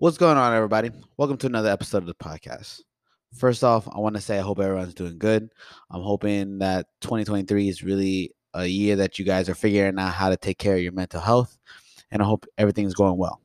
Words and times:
What's 0.00 0.16
going 0.16 0.38
on, 0.38 0.54
everybody? 0.54 0.90
Welcome 1.18 1.36
to 1.36 1.46
another 1.46 1.68
episode 1.68 1.98
of 1.98 2.06
the 2.06 2.14
podcast. 2.14 2.80
First 3.34 3.62
off, 3.62 3.86
I 3.86 3.98
want 3.98 4.16
to 4.16 4.22
say 4.22 4.38
I 4.38 4.40
hope 4.40 4.58
everyone's 4.58 4.94
doing 4.94 5.18
good. 5.18 5.50
I'm 5.90 6.00
hoping 6.00 6.60
that 6.60 6.86
2023 7.02 7.68
is 7.68 7.82
really 7.82 8.34
a 8.54 8.64
year 8.64 8.96
that 8.96 9.18
you 9.18 9.26
guys 9.26 9.50
are 9.50 9.54
figuring 9.54 9.98
out 9.98 10.14
how 10.14 10.30
to 10.30 10.38
take 10.38 10.56
care 10.56 10.74
of 10.74 10.80
your 10.80 10.92
mental 10.92 11.20
health, 11.20 11.58
and 12.10 12.22
I 12.22 12.24
hope 12.24 12.46
everything's 12.56 12.94
going 12.94 13.18
well. 13.18 13.42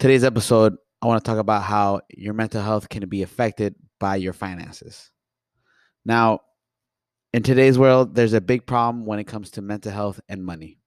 Today's 0.00 0.24
episode, 0.24 0.76
I 1.00 1.06
want 1.06 1.24
to 1.24 1.30
talk 1.30 1.38
about 1.38 1.62
how 1.62 2.00
your 2.10 2.34
mental 2.34 2.60
health 2.60 2.88
can 2.88 3.08
be 3.08 3.22
affected 3.22 3.76
by 4.00 4.16
your 4.16 4.32
finances. 4.32 5.12
Now, 6.04 6.40
in 7.32 7.44
today's 7.44 7.78
world, 7.78 8.16
there's 8.16 8.32
a 8.32 8.40
big 8.40 8.66
problem 8.66 9.06
when 9.06 9.20
it 9.20 9.28
comes 9.28 9.52
to 9.52 9.62
mental 9.62 9.92
health 9.92 10.18
and 10.28 10.44
money. 10.44 10.80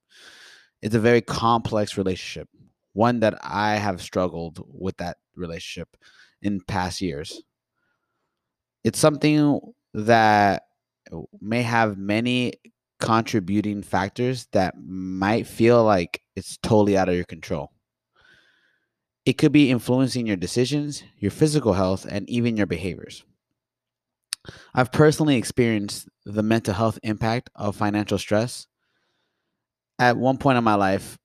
It's 0.82 0.94
a 0.94 1.00
very 1.00 1.22
complex 1.22 1.98
relationship 1.98 2.50
one 2.94 3.20
that 3.22 3.38
I 3.44 3.76
have 3.76 4.02
struggled 4.02 4.64
with 4.68 4.98
that 4.98 5.18
relationship 5.36 5.96
in 6.42 6.62
past 6.62 7.02
years. 7.02 7.42
It's 8.84 9.00
something 9.00 9.60
that 9.94 10.64
may 11.40 11.62
have 11.62 11.98
many 11.98 12.54
contributing 13.00 13.82
factors 13.82 14.48
that 14.52 14.76
might 14.78 15.48
feel 15.48 15.84
like 15.84 16.22
it's 16.36 16.58
totally 16.58 16.98
out 16.98 17.10
of 17.10 17.16
your 17.16 17.26
control. 17.26 17.72
It 19.26 19.34
could 19.34 19.52
be 19.52 19.70
influencing 19.70 20.26
your 20.26 20.36
decisions, 20.36 21.04
your 21.18 21.32
physical 21.32 21.74
health, 21.74 22.06
and 22.10 22.28
even 22.30 22.58
your 22.58 22.66
behaviors. 22.66 23.24
I've 24.74 24.92
personally 24.92 25.36
experienced 25.36 26.10
the 26.26 26.42
mental 26.42 26.74
health 26.74 26.98
impact 27.04 27.50
of 27.56 27.76
financial 27.76 28.18
stress. 28.18 28.66
At 30.00 30.18
one 30.18 30.38
point 30.38 30.58
in 30.58 30.64
my 30.64 30.74
life, 30.74 31.20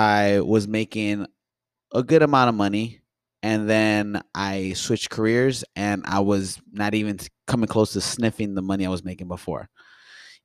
I 0.00 0.40
was 0.40 0.66
making 0.66 1.26
a 1.92 2.02
good 2.02 2.22
amount 2.22 2.48
of 2.48 2.54
money 2.54 3.02
and 3.42 3.68
then 3.68 4.22
I 4.34 4.72
switched 4.72 5.10
careers 5.10 5.62
and 5.76 6.02
I 6.06 6.20
was 6.20 6.58
not 6.72 6.94
even 6.94 7.18
coming 7.46 7.68
close 7.68 7.92
to 7.92 8.00
sniffing 8.00 8.54
the 8.54 8.62
money 8.62 8.86
I 8.86 8.90
was 8.90 9.04
making 9.04 9.28
before. 9.28 9.68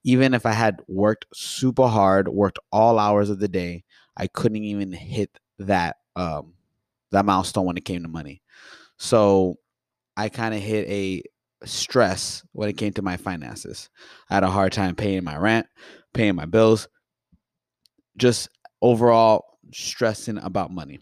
Even 0.03 0.33
if 0.33 0.45
I 0.45 0.51
had 0.51 0.81
worked 0.89 1.25
super 1.33 1.87
hard, 1.87 2.27
worked 2.27 2.59
all 2.69 2.99
hours 2.99 3.29
of 3.29 3.39
the 3.39 3.47
day, 3.47 3.85
I 4.17 4.27
couldn't 4.27 4.63
even 4.65 4.91
hit 4.91 5.39
that 5.59 5.97
um 6.17 6.55
that 7.11 7.23
milestone 7.23 7.65
when 7.65 7.77
it 7.77 7.85
came 7.85 8.03
to 8.03 8.09
money. 8.09 8.41
So 8.97 9.55
I 10.17 10.29
kind 10.29 10.53
of 10.53 10.61
hit 10.61 10.89
a 10.89 11.23
stress 11.65 12.43
when 12.51 12.67
it 12.67 12.77
came 12.77 12.91
to 12.93 13.01
my 13.01 13.15
finances. 13.15 13.89
I 14.29 14.35
had 14.35 14.43
a 14.43 14.51
hard 14.51 14.73
time 14.73 14.95
paying 14.95 15.23
my 15.23 15.37
rent, 15.37 15.67
paying 16.13 16.35
my 16.35 16.45
bills, 16.45 16.89
just 18.17 18.49
overall 18.85 19.57
stressing 19.73 20.37
about 20.37 20.71
money. 20.71 20.99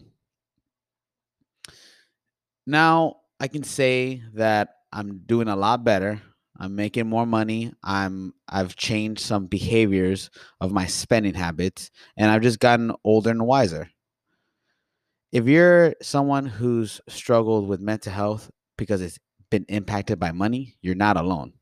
Now 2.66 3.16
I 3.38 3.46
can 3.46 3.62
say 3.62 4.22
that 4.32 4.70
I'm 4.90 5.18
doing 5.26 5.48
a 5.48 5.56
lot 5.56 5.84
better. 5.84 6.22
I'm 6.58 6.74
making 6.76 7.10
more 7.10 7.26
money. 7.26 7.74
I'm 7.82 8.32
I've 8.48 8.74
changed 8.74 9.20
some 9.20 9.46
behaviors 9.46 10.30
of 10.62 10.72
my 10.72 10.86
spending 10.86 11.34
habits 11.34 11.90
and 12.16 12.30
I've 12.30 12.40
just 12.40 12.58
gotten 12.58 12.90
older 13.04 13.30
and 13.30 13.46
wiser. 13.46 13.90
If 15.30 15.46
you're 15.46 15.94
someone 16.00 16.46
who's 16.46 17.02
struggled 17.08 17.68
with 17.68 17.80
mental 17.80 18.14
health 18.14 18.50
because 18.78 19.02
it's 19.02 19.18
been 19.50 19.66
impacted 19.68 20.18
by 20.18 20.32
money, 20.32 20.76
you're 20.80 20.94
not 20.94 21.18
alone. 21.18 21.52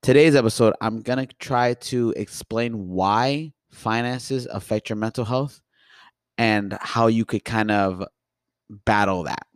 Today's 0.00 0.34
episode, 0.34 0.72
I'm 0.80 1.02
going 1.02 1.26
to 1.26 1.34
try 1.36 1.74
to 1.74 2.14
explain 2.16 2.88
why 2.88 3.52
finances 3.72 4.46
affect 4.46 4.88
your 4.88 4.96
mental 4.96 5.24
health 5.24 5.60
and 6.38 6.76
how 6.80 7.06
you 7.06 7.24
could 7.24 7.44
kind 7.44 7.70
of 7.70 8.04
battle 8.70 9.24
that. 9.24 9.46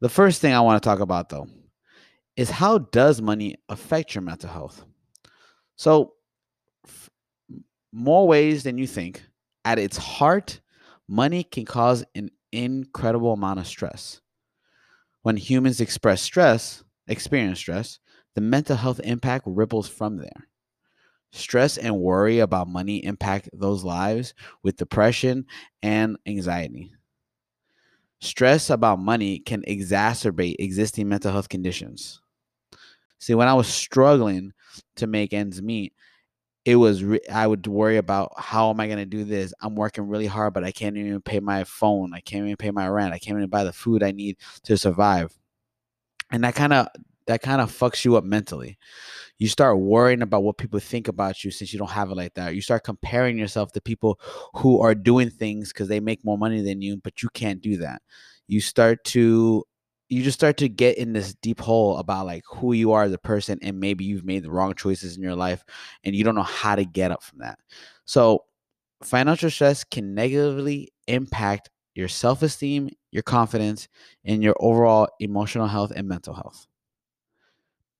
The 0.00 0.08
first 0.08 0.40
thing 0.40 0.52
I 0.52 0.60
want 0.60 0.82
to 0.82 0.86
talk 0.86 1.00
about 1.00 1.28
though 1.28 1.48
is 2.36 2.50
how 2.50 2.78
does 2.78 3.22
money 3.22 3.56
affect 3.68 4.14
your 4.14 4.22
mental 4.22 4.50
health? 4.50 4.84
So 5.76 6.14
f- 6.86 7.10
more 7.92 8.26
ways 8.26 8.64
than 8.64 8.78
you 8.78 8.86
think. 8.86 9.22
At 9.64 9.78
its 9.78 9.96
heart, 9.96 10.60
money 11.08 11.42
can 11.44 11.64
cause 11.64 12.04
an 12.14 12.30
incredible 12.52 13.32
amount 13.32 13.60
of 13.60 13.66
stress. 13.66 14.20
When 15.22 15.36
humans 15.38 15.80
express 15.80 16.20
stress, 16.20 16.84
experience 17.08 17.58
stress, 17.58 17.98
the 18.34 18.40
mental 18.42 18.76
health 18.76 19.00
impact 19.04 19.44
ripples 19.46 19.88
from 19.88 20.18
there. 20.18 20.48
Stress 21.34 21.78
and 21.78 21.98
worry 21.98 22.38
about 22.38 22.68
money 22.68 23.04
impact 23.04 23.48
those 23.52 23.82
lives 23.82 24.34
with 24.62 24.76
depression 24.76 25.44
and 25.82 26.16
anxiety. 26.26 26.92
Stress 28.20 28.70
about 28.70 29.00
money 29.00 29.40
can 29.40 29.62
exacerbate 29.62 30.54
existing 30.60 31.08
mental 31.08 31.32
health 31.32 31.48
conditions. 31.48 32.20
See, 33.18 33.34
when 33.34 33.48
I 33.48 33.54
was 33.54 33.66
struggling 33.66 34.52
to 34.94 35.08
make 35.08 35.32
ends 35.32 35.60
meet, 35.60 35.92
it 36.64 36.76
was 36.76 37.02
re- 37.02 37.20
I 37.30 37.48
would 37.48 37.66
worry 37.66 37.96
about 37.96 38.32
how 38.38 38.70
am 38.70 38.78
I 38.78 38.86
going 38.86 38.98
to 38.98 39.04
do 39.04 39.24
this? 39.24 39.52
I'm 39.60 39.74
working 39.74 40.06
really 40.06 40.26
hard, 40.26 40.54
but 40.54 40.62
I 40.62 40.70
can't 40.70 40.96
even 40.96 41.20
pay 41.20 41.40
my 41.40 41.64
phone. 41.64 42.14
I 42.14 42.20
can't 42.20 42.44
even 42.44 42.56
pay 42.56 42.70
my 42.70 42.88
rent. 42.88 43.12
I 43.12 43.18
can't 43.18 43.36
even 43.36 43.50
buy 43.50 43.64
the 43.64 43.72
food 43.72 44.04
I 44.04 44.12
need 44.12 44.36
to 44.62 44.78
survive. 44.78 45.36
And 46.30 46.44
that 46.44 46.54
kind 46.54 46.72
of 46.72 46.86
that 47.26 47.42
kind 47.42 47.60
of 47.60 47.70
fucks 47.70 48.04
you 48.04 48.16
up 48.16 48.24
mentally 48.24 48.78
you 49.38 49.48
start 49.48 49.78
worrying 49.78 50.22
about 50.22 50.42
what 50.42 50.58
people 50.58 50.78
think 50.80 51.08
about 51.08 51.44
you 51.44 51.50
since 51.50 51.72
you 51.72 51.78
don't 51.78 51.90
have 51.90 52.10
it 52.10 52.16
like 52.16 52.34
that. 52.34 52.54
You 52.54 52.62
start 52.62 52.84
comparing 52.84 53.38
yourself 53.38 53.72
to 53.72 53.80
people 53.80 54.20
who 54.54 54.80
are 54.80 54.94
doing 54.94 55.30
things 55.30 55.72
because 55.72 55.88
they 55.88 56.00
make 56.00 56.24
more 56.24 56.38
money 56.38 56.62
than 56.62 56.80
you, 56.82 56.98
but 56.98 57.22
you 57.22 57.28
can't 57.30 57.60
do 57.60 57.78
that. 57.78 58.02
You 58.46 58.60
start 58.60 59.04
to 59.06 59.64
you 60.10 60.22
just 60.22 60.38
start 60.38 60.58
to 60.58 60.68
get 60.68 60.98
in 60.98 61.14
this 61.14 61.34
deep 61.36 61.58
hole 61.60 61.96
about 61.96 62.26
like 62.26 62.44
who 62.46 62.74
you 62.74 62.92
are 62.92 63.04
as 63.04 63.12
a 63.12 63.18
person 63.18 63.58
and 63.62 63.80
maybe 63.80 64.04
you've 64.04 64.24
made 64.24 64.44
the 64.44 64.50
wrong 64.50 64.74
choices 64.74 65.16
in 65.16 65.22
your 65.22 65.34
life 65.34 65.64
and 66.04 66.14
you 66.14 66.22
don't 66.22 66.34
know 66.34 66.42
how 66.42 66.76
to 66.76 66.84
get 66.84 67.10
up 67.10 67.22
from 67.22 67.38
that. 67.38 67.58
So 68.04 68.44
financial 69.02 69.50
stress 69.50 69.82
can 69.82 70.14
negatively 70.14 70.92
impact 71.08 71.70
your 71.94 72.08
self-esteem, 72.08 72.90
your 73.12 73.22
confidence, 73.22 73.88
and 74.24 74.42
your 74.42 74.54
overall 74.60 75.08
emotional 75.20 75.66
health 75.66 75.92
and 75.96 76.06
mental 76.06 76.34
health 76.34 76.66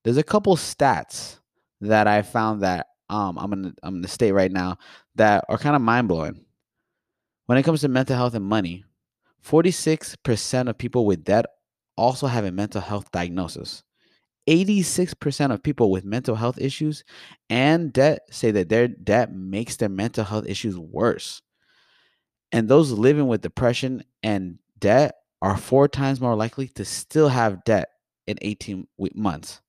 there's 0.04 0.16
a 0.16 0.22
couple 0.22 0.54
stats 0.56 1.38
that 1.80 2.06
I 2.06 2.22
found 2.22 2.62
that 2.62 2.86
um, 3.10 3.38
I'm 3.38 3.50
gonna 3.50 3.74
I'm 3.82 3.96
gonna 3.96 4.08
state 4.08 4.32
right 4.32 4.52
now 4.52 4.78
that 5.16 5.44
are 5.48 5.58
kind 5.58 5.76
of 5.76 5.82
mind 5.82 6.08
blowing. 6.08 6.44
When 7.46 7.58
it 7.58 7.62
comes 7.62 7.82
to 7.82 7.88
mental 7.88 8.16
health 8.16 8.34
and 8.34 8.44
money, 8.44 8.84
46% 9.44 10.68
of 10.68 10.78
people 10.78 11.04
with 11.04 11.24
debt 11.24 11.44
also 11.96 12.26
have 12.26 12.44
a 12.44 12.52
mental 12.52 12.80
health 12.80 13.10
diagnosis. 13.10 13.82
86% 14.48 15.52
of 15.52 15.62
people 15.62 15.90
with 15.90 16.04
mental 16.04 16.34
health 16.34 16.58
issues 16.60 17.04
and 17.48 17.92
debt 17.92 18.20
say 18.30 18.50
that 18.50 18.68
their 18.68 18.88
debt 18.88 19.32
makes 19.32 19.76
their 19.76 19.88
mental 19.88 20.24
health 20.24 20.46
issues 20.46 20.76
worse. 20.78 21.40
And 22.52 22.68
those 22.68 22.92
living 22.92 23.26
with 23.26 23.40
depression 23.40 24.04
and 24.22 24.58
debt 24.78 25.14
are 25.40 25.56
four 25.56 25.88
times 25.88 26.20
more 26.20 26.36
likely 26.36 26.68
to 26.68 26.84
still 26.84 27.28
have 27.28 27.64
debt 27.64 27.88
in 28.26 28.38
18 28.42 28.86
months. 29.14 29.60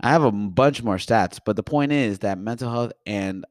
I 0.00 0.10
have 0.10 0.22
a 0.22 0.30
bunch 0.30 0.82
more 0.82 0.96
stats, 0.96 1.40
but 1.44 1.56
the 1.56 1.62
point 1.62 1.92
is 1.92 2.20
that 2.20 2.38
mental 2.38 2.70
health 2.70 2.92
and 3.04 3.44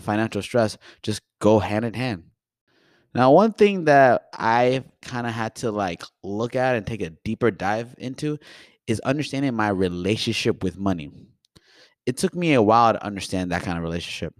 financial 0.00 0.42
stress 0.42 0.76
just 1.02 1.22
go 1.40 1.58
hand 1.58 1.84
in 1.84 1.94
hand. 1.94 2.24
Now, 3.14 3.32
one 3.32 3.54
thing 3.54 3.86
that 3.86 4.28
I 4.34 4.84
kind 5.00 5.26
of 5.26 5.32
had 5.32 5.54
to 5.56 5.70
like 5.70 6.02
look 6.22 6.54
at 6.54 6.76
and 6.76 6.86
take 6.86 7.00
a 7.00 7.10
deeper 7.10 7.50
dive 7.50 7.94
into 7.96 8.38
is 8.86 9.00
understanding 9.00 9.54
my 9.54 9.68
relationship 9.70 10.62
with 10.62 10.78
money. 10.78 11.10
It 12.04 12.18
took 12.18 12.34
me 12.34 12.52
a 12.52 12.62
while 12.62 12.92
to 12.92 13.04
understand 13.04 13.50
that 13.50 13.62
kind 13.62 13.78
of 13.78 13.84
relationship. 13.84 14.34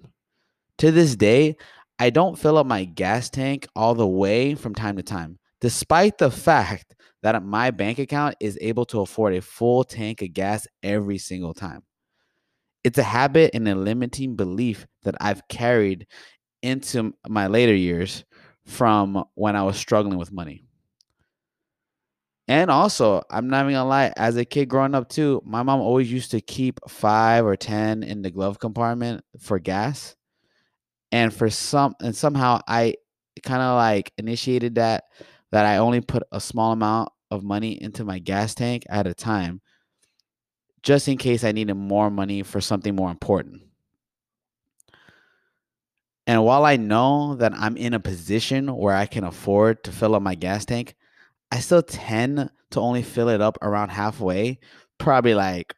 To 0.79 0.91
this 0.91 1.17
day, 1.17 1.57
I 1.99 2.11
don't 2.11 2.39
fill 2.39 2.59
up 2.59 2.67
my 2.67 2.85
gas 2.85 3.31
tank 3.31 3.67
all 3.75 3.95
the 3.95 4.07
way 4.07 4.55
from 4.55 4.75
time 4.75 4.97
to 4.97 5.03
time, 5.03 5.39
despite 5.63 6.19
the 6.19 6.31
fact 6.31 6.95
that 7.27 7.43
my 7.43 7.73
bank 7.73 7.99
account 7.99 8.37
is 8.39 8.57
able 8.61 8.85
to 8.85 9.01
afford 9.01 9.35
a 9.35 9.43
full 9.43 9.83
tank 9.83 10.23
of 10.23 10.33
gas 10.33 10.65
every 10.85 11.19
single 11.19 11.53
time. 11.53 11.83
It's 12.85 12.99
a 12.99 13.03
habit 13.03 13.51
and 13.53 13.67
a 13.67 13.75
limiting 13.75 14.37
belief 14.37 14.87
that 15.03 15.17
I've 15.21 15.49
carried 15.49 16.07
into 16.63 17.15
my 17.29 17.49
later 17.49 17.75
years 17.75 18.25
from 18.65 19.25
when 19.35 19.57
I 19.57 19.65
was 19.65 19.77
struggling 19.77 20.19
with 20.19 20.31
money. 20.31 20.63
And 22.47 22.71
also, 22.71 23.23
I'm 23.29 23.49
not 23.49 23.63
even 23.63 23.73
gonna 23.73 23.89
lie, 23.89 24.13
as 24.17 24.37
a 24.37 24.45
kid 24.45 24.69
growing 24.69 24.95
up 24.95 25.09
too, 25.09 25.43
my 25.45 25.65
mom 25.65 25.81
always 25.81 26.13
used 26.13 26.31
to 26.31 26.41
keep 26.41 26.79
five 26.89 27.45
or 27.45 27.57
10 27.57 28.05
in 28.05 28.23
the 28.23 28.31
glove 28.31 28.61
compartment 28.61 29.25
for 29.41 29.59
gas. 29.59 30.15
And 31.11 31.35
for 31.35 31.51
some, 31.51 31.97
and 32.01 32.15
somehow 32.15 32.61
I 32.69 32.95
kind 33.43 33.63
of 33.63 33.75
like 33.75 34.13
initiated 34.17 34.77
that, 34.77 35.07
that 35.51 35.67
I 35.67 35.79
only 35.79 36.01
put 36.01 36.23
a 36.31 36.41
small 36.41 36.71
amount 36.71 37.09
of 37.31 37.43
money 37.43 37.81
into 37.81 38.05
my 38.05 38.19
gas 38.19 38.55
tank 38.55 38.85
at 38.89 39.07
a 39.07 39.15
time 39.15 39.61
just 40.83 41.09
in 41.09 41.19
case 41.19 41.43
I 41.43 41.53
needed 41.53 41.75
more 41.75 42.11
money 42.11 42.43
for 42.43 42.61
something 42.61 42.95
more 42.95 43.11
important. 43.11 43.63
And 46.29 46.45
while 46.45 46.65
I 46.65 46.77
know 46.77 47.35
that 47.37 47.53
I'm 47.55 47.77
in 47.77 47.95
a 47.95 48.01
position 48.01 48.75
where 48.75 48.95
I 48.95 49.07
can 49.07 49.25
afford 49.25 49.85
to 49.85 49.93
fill 49.93 50.15
up 50.15 50.23
my 50.23 50.35
gas 50.35 50.65
tank, 50.65 50.95
I 51.51 51.61
still 51.61 51.83
tend 51.83 52.51
to 52.71 52.81
only 52.81 53.03
fill 53.03 53.29
it 53.29 53.41
up 53.41 53.59
around 53.63 53.91
halfway, 53.91 54.59
probably 54.99 55.35
like 55.35 55.75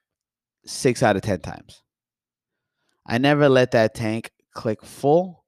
six 0.66 1.02
out 1.02 1.16
of 1.16 1.22
10 1.22 1.40
times. 1.40 1.82
I 3.06 3.18
never 3.18 3.48
let 3.48 3.70
that 3.72 3.94
tank 3.94 4.30
click 4.54 4.84
full 4.84 5.44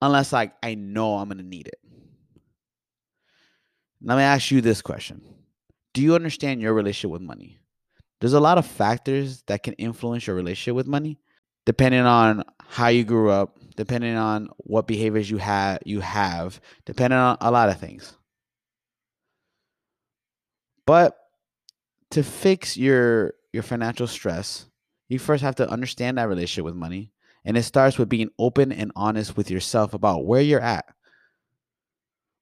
unless 0.00 0.32
like 0.32 0.54
I 0.62 0.74
know 0.74 1.16
I'm 1.16 1.28
going 1.28 1.38
to 1.38 1.44
need 1.44 1.68
it. 1.68 1.78
Let 4.04 4.16
me 4.16 4.22
ask 4.22 4.50
you 4.50 4.60
this 4.60 4.82
question. 4.82 5.22
Do 5.94 6.02
you 6.02 6.14
understand 6.14 6.60
your 6.60 6.74
relationship 6.74 7.10
with 7.10 7.22
money? 7.22 7.58
There's 8.20 8.34
a 8.34 8.40
lot 8.40 8.58
of 8.58 8.66
factors 8.66 9.42
that 9.46 9.62
can 9.62 9.72
influence 9.74 10.26
your 10.26 10.36
relationship 10.36 10.76
with 10.76 10.86
money 10.86 11.18
depending 11.64 12.02
on 12.02 12.44
how 12.68 12.88
you 12.88 13.04
grew 13.04 13.30
up, 13.30 13.58
depending 13.76 14.16
on 14.16 14.48
what 14.58 14.86
behaviors 14.86 15.30
you 15.30 15.38
have 15.38 15.78
you 15.86 16.00
have, 16.00 16.60
depending 16.84 17.18
on 17.18 17.38
a 17.40 17.50
lot 17.50 17.70
of 17.70 17.80
things. 17.80 18.16
But 20.86 21.16
to 22.10 22.22
fix 22.22 22.76
your 22.76 23.34
your 23.54 23.62
financial 23.62 24.06
stress, 24.06 24.66
you 25.08 25.18
first 25.18 25.42
have 25.42 25.54
to 25.56 25.70
understand 25.70 26.18
that 26.18 26.28
relationship 26.28 26.66
with 26.66 26.74
money. 26.74 27.10
And 27.46 27.56
it 27.56 27.62
starts 27.62 27.98
with 27.98 28.08
being 28.08 28.30
open 28.38 28.72
and 28.72 28.92
honest 28.96 29.36
with 29.36 29.50
yourself 29.50 29.94
about 29.94 30.26
where 30.26 30.40
you're 30.40 30.60
at. 30.60 30.93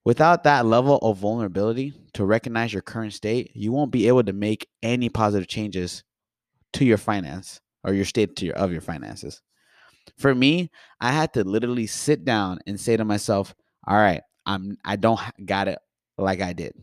Without 0.04 0.42
that 0.44 0.66
level 0.66 0.98
of 0.98 1.18
vulnerability 1.18 1.94
to 2.14 2.24
recognize 2.24 2.72
your 2.72 2.82
current 2.82 3.12
state, 3.12 3.52
you 3.54 3.70
won't 3.70 3.92
be 3.92 4.08
able 4.08 4.24
to 4.24 4.32
make 4.32 4.68
any 4.82 5.08
positive 5.08 5.46
changes 5.46 6.02
to 6.72 6.84
your 6.84 6.98
finance 6.98 7.60
or 7.84 7.94
your 7.94 8.04
state 8.04 8.34
to 8.36 8.46
your, 8.46 8.56
of 8.56 8.72
your 8.72 8.80
finances. 8.80 9.40
For 10.18 10.34
me, 10.34 10.70
I 11.00 11.12
had 11.12 11.32
to 11.34 11.44
literally 11.44 11.86
sit 11.86 12.24
down 12.24 12.58
and 12.66 12.80
say 12.80 12.96
to 12.96 13.04
myself, 13.04 13.54
"All 13.86 13.96
right, 13.96 14.22
I'm 14.44 14.76
I 14.84 14.96
don't 14.96 15.20
got 15.44 15.68
it 15.68 15.78
like 16.18 16.40
I 16.40 16.52
did. 16.52 16.74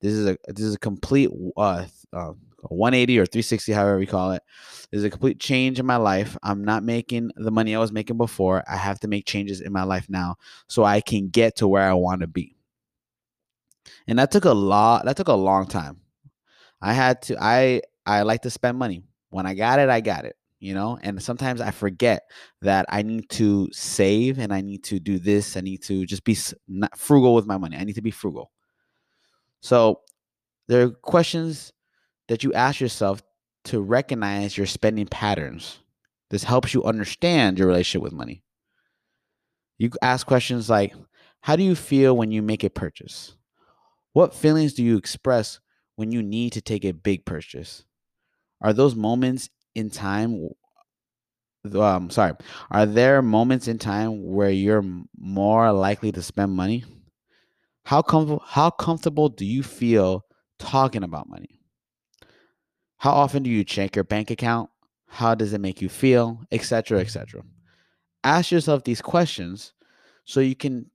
This 0.00 0.12
is 0.12 0.26
a 0.26 0.36
this 0.48 0.64
is 0.64 0.74
a 0.74 0.78
complete 0.78 1.30
uh, 1.56 1.86
uh 2.12 2.32
180 2.62 3.18
or 3.18 3.26
360, 3.26 3.72
however 3.72 4.00
you 4.00 4.06
call 4.06 4.32
it. 4.32 4.42
There's 4.90 5.04
a 5.04 5.10
complete 5.10 5.38
change 5.38 5.78
in 5.78 5.86
my 5.86 5.96
life. 5.96 6.36
I'm 6.42 6.64
not 6.64 6.82
making 6.82 7.30
the 7.36 7.50
money 7.50 7.74
I 7.74 7.78
was 7.78 7.92
making 7.92 8.16
before. 8.16 8.64
I 8.68 8.76
have 8.76 8.98
to 9.00 9.08
make 9.08 9.26
changes 9.26 9.60
in 9.60 9.72
my 9.72 9.84
life 9.84 10.08
now 10.08 10.36
so 10.66 10.84
I 10.84 11.00
can 11.00 11.28
get 11.28 11.56
to 11.56 11.68
where 11.68 11.88
I 11.88 11.94
want 11.94 12.20
to 12.22 12.26
be. 12.26 12.57
And 14.06 14.18
that 14.18 14.30
took 14.30 14.44
a 14.44 14.52
lot, 14.52 15.04
that 15.04 15.16
took 15.16 15.28
a 15.28 15.34
long 15.34 15.66
time. 15.66 16.00
I 16.80 16.92
had 16.92 17.22
to, 17.22 17.36
I, 17.40 17.82
I 18.06 18.22
like 18.22 18.42
to 18.42 18.50
spend 18.50 18.78
money. 18.78 19.02
When 19.30 19.46
I 19.46 19.54
got 19.54 19.78
it, 19.78 19.88
I 19.88 20.00
got 20.00 20.24
it, 20.24 20.36
you 20.60 20.74
know? 20.74 20.98
And 21.02 21.22
sometimes 21.22 21.60
I 21.60 21.70
forget 21.70 22.22
that 22.62 22.86
I 22.88 23.02
need 23.02 23.28
to 23.30 23.68
save 23.72 24.38
and 24.38 24.52
I 24.52 24.60
need 24.62 24.84
to 24.84 24.98
do 24.98 25.18
this. 25.18 25.56
I 25.56 25.60
need 25.60 25.82
to 25.84 26.06
just 26.06 26.24
be 26.24 26.36
frugal 26.96 27.34
with 27.34 27.46
my 27.46 27.58
money. 27.58 27.76
I 27.76 27.84
need 27.84 27.96
to 27.96 28.02
be 28.02 28.10
frugal. 28.10 28.50
So 29.60 30.00
there 30.68 30.82
are 30.82 30.90
questions 30.90 31.72
that 32.28 32.44
you 32.44 32.52
ask 32.52 32.80
yourself 32.80 33.22
to 33.64 33.80
recognize 33.80 34.56
your 34.56 34.66
spending 34.66 35.06
patterns. 35.06 35.80
This 36.30 36.44
helps 36.44 36.74
you 36.74 36.84
understand 36.84 37.58
your 37.58 37.68
relationship 37.68 38.02
with 38.02 38.12
money. 38.12 38.42
You 39.78 39.90
ask 40.02 40.26
questions 40.26 40.68
like 40.68 40.94
How 41.40 41.56
do 41.56 41.62
you 41.62 41.74
feel 41.74 42.16
when 42.16 42.30
you 42.30 42.42
make 42.42 42.64
a 42.64 42.70
purchase? 42.70 43.37
What 44.18 44.34
feelings 44.34 44.74
do 44.74 44.82
you 44.82 44.96
express 44.96 45.60
when 45.94 46.10
you 46.10 46.24
need 46.24 46.52
to 46.54 46.60
take 46.60 46.84
a 46.84 46.90
big 46.90 47.24
purchase? 47.24 47.84
Are 48.60 48.72
those 48.72 48.96
moments 48.96 49.48
in 49.76 49.90
time? 49.90 50.48
Um, 51.72 52.10
sorry, 52.10 52.32
are 52.68 52.84
there 52.84 53.22
moments 53.22 53.68
in 53.68 53.78
time 53.78 54.24
where 54.24 54.50
you're 54.50 54.84
more 55.16 55.70
likely 55.70 56.10
to 56.10 56.20
spend 56.20 56.50
money? 56.50 56.84
How 57.84 58.02
com- 58.02 58.40
how 58.44 58.70
comfortable 58.70 59.28
do 59.28 59.44
you 59.44 59.62
feel 59.62 60.24
talking 60.58 61.04
about 61.04 61.28
money? 61.28 61.60
How 62.96 63.12
often 63.12 63.44
do 63.44 63.50
you 63.50 63.62
check 63.62 63.94
your 63.94 64.04
bank 64.04 64.32
account? 64.32 64.68
How 65.06 65.36
does 65.36 65.52
it 65.52 65.60
make 65.60 65.80
you 65.80 65.88
feel? 65.88 66.40
Etc. 66.50 66.98
Etc. 66.98 67.40
Ask 68.24 68.50
yourself 68.50 68.82
these 68.82 69.00
questions 69.00 69.74
so 70.24 70.40
you 70.40 70.56
can 70.56 70.90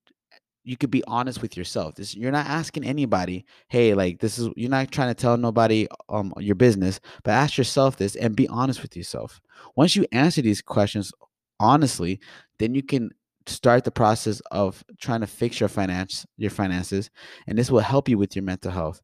you 0.64 0.78
could 0.78 0.92
be 0.92 1.04
honest 1.08 1.42
with 1.42 1.58
yourself. 1.58 1.96
This 1.96 2.16
you're 2.16 2.32
not 2.32 2.48
asking 2.48 2.86
anybody, 2.86 3.46
hey, 3.68 3.94
like 3.94 4.20
this 4.20 4.40
is 4.40 4.50
you're 4.56 4.70
not 4.70 4.92
trying 4.92 5.10
to 5.10 5.14
tell 5.14 5.38
nobody 5.38 5.88
um 6.10 6.34
your 6.38 6.56
business, 6.56 7.00
but 7.24 7.32
ask 7.32 7.58
yourself 7.58 7.98
this 7.98 8.16
and 8.16 8.36
be 8.36 8.48
honest 8.48 8.82
with 8.82 8.96
yourself. 8.96 9.42
Once 9.76 9.96
you 9.96 10.06
answer 10.12 10.42
these 10.42 10.62
questions 10.62 11.12
honestly, 11.60 12.20
then 12.60 12.74
you 12.76 12.84
can 12.84 13.12
start 13.46 13.84
the 13.84 13.92
process 13.92 14.42
of 14.52 14.84
trying 15.00 15.20
to 15.20 15.28
fix 15.28 15.60
your 15.60 15.68
finance 15.68 16.26
your 16.38 16.50
finances 16.50 17.10
and 17.46 17.58
this 17.58 17.70
will 17.70 17.82
help 17.82 18.08
you 18.08 18.18
with 18.18 18.38
your 18.38 18.44
mental 18.44 18.72
health 18.72 19.02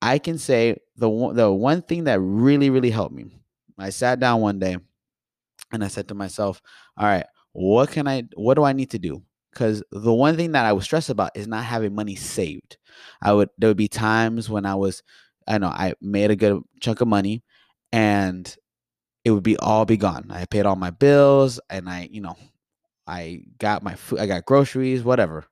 I 0.00 0.18
can 0.18 0.38
say 0.38 0.76
the 0.96 1.08
the 1.34 1.50
one 1.52 1.82
thing 1.82 2.04
that 2.04 2.20
really 2.20 2.70
really 2.70 2.90
helped 2.90 3.14
me. 3.14 3.26
I 3.78 3.90
sat 3.90 4.20
down 4.20 4.40
one 4.40 4.58
day 4.58 4.76
and 5.72 5.84
I 5.84 5.88
said 5.88 6.08
to 6.08 6.14
myself, 6.14 6.62
"All 6.96 7.06
right, 7.06 7.26
what 7.52 7.90
can 7.90 8.08
I 8.08 8.24
what 8.36 8.54
do 8.54 8.64
I 8.64 8.72
need 8.72 8.90
to 8.92 8.98
do?" 8.98 9.22
Cuz 9.58 9.82
the 9.92 10.14
one 10.14 10.36
thing 10.36 10.52
that 10.52 10.66
I 10.66 10.72
was 10.72 10.84
stressed 10.84 11.10
about 11.10 11.32
is 11.36 11.48
not 11.48 11.64
having 11.64 11.94
money 11.94 12.14
saved. 12.16 12.78
I 13.22 13.32
would 13.32 13.50
there 13.58 13.70
would 13.70 13.76
be 13.76 13.88
times 13.88 14.48
when 14.48 14.64
I 14.66 14.76
was 14.76 15.02
I 15.48 15.58
know 15.58 15.68
I 15.68 15.94
made 16.00 16.30
a 16.30 16.36
good 16.36 16.62
chunk 16.80 17.00
of 17.00 17.08
money 17.08 17.42
and 17.92 18.54
it 19.24 19.32
would 19.32 19.42
be 19.42 19.58
all 19.58 19.84
be 19.84 19.96
gone. 19.96 20.26
I 20.30 20.44
paid 20.46 20.66
all 20.66 20.76
my 20.76 20.90
bills 20.90 21.60
and 21.70 21.88
I, 21.88 22.08
you 22.10 22.20
know, 22.20 22.36
I 23.06 23.42
got 23.58 23.82
my 23.82 23.94
food, 23.94 24.20
I 24.20 24.26
got 24.26 24.46
groceries, 24.46 25.02
whatever. 25.02 25.44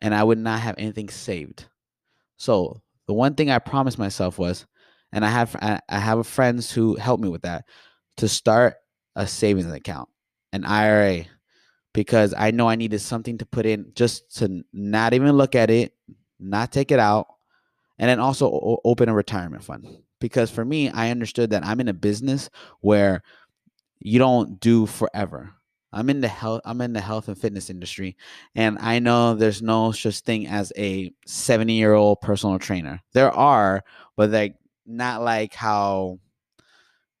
And 0.00 0.14
I 0.14 0.24
would 0.24 0.38
not 0.38 0.60
have 0.60 0.74
anything 0.78 1.08
saved. 1.08 1.66
So 2.36 2.82
the 3.06 3.14
one 3.14 3.34
thing 3.34 3.50
I 3.50 3.58
promised 3.58 3.98
myself 3.98 4.38
was, 4.38 4.66
and 5.12 5.24
I 5.24 5.30
have 5.30 5.56
I 5.62 5.98
have 5.98 6.26
friends 6.26 6.72
who 6.72 6.96
helped 6.96 7.22
me 7.22 7.28
with 7.30 7.42
that, 7.42 7.64
to 8.18 8.28
start 8.28 8.76
a 9.16 9.26
savings 9.26 9.72
account, 9.72 10.08
an 10.52 10.64
IRA, 10.64 11.26
because 11.94 12.34
I 12.36 12.50
know 12.50 12.68
I 12.68 12.76
needed 12.76 12.98
something 13.00 13.38
to 13.38 13.46
put 13.46 13.64
in 13.64 13.92
just 13.94 14.36
to 14.38 14.64
not 14.74 15.14
even 15.14 15.32
look 15.32 15.54
at 15.54 15.70
it, 15.70 15.94
not 16.38 16.72
take 16.72 16.92
it 16.92 16.98
out, 16.98 17.28
and 17.98 18.10
then 18.10 18.20
also 18.20 18.48
o- 18.48 18.80
open 18.84 19.08
a 19.08 19.14
retirement 19.14 19.64
fund. 19.64 19.86
Because 20.20 20.50
for 20.50 20.64
me, 20.64 20.90
I 20.90 21.10
understood 21.10 21.50
that 21.50 21.64
I'm 21.64 21.80
in 21.80 21.88
a 21.88 21.94
business 21.94 22.50
where 22.80 23.22
you 24.00 24.18
don't 24.18 24.60
do 24.60 24.86
forever. 24.86 25.54
I'm 25.92 26.10
in 26.10 26.20
the 26.20 26.28
health 26.28 26.60
I'm 26.64 26.80
in 26.80 26.92
the 26.92 27.00
health 27.00 27.28
and 27.28 27.38
fitness 27.38 27.70
industry 27.70 28.16
and 28.56 28.78
I 28.80 28.98
know 28.98 29.34
there's 29.34 29.62
no 29.62 29.92
such 29.92 30.20
thing 30.20 30.48
as 30.48 30.72
a 30.76 31.12
70-year-old 31.28 32.20
personal 32.20 32.58
trainer. 32.58 33.00
There 33.12 33.30
are, 33.30 33.84
but 34.16 34.30
like 34.30 34.56
not 34.86 35.22
like 35.22 35.54
how 35.54 36.18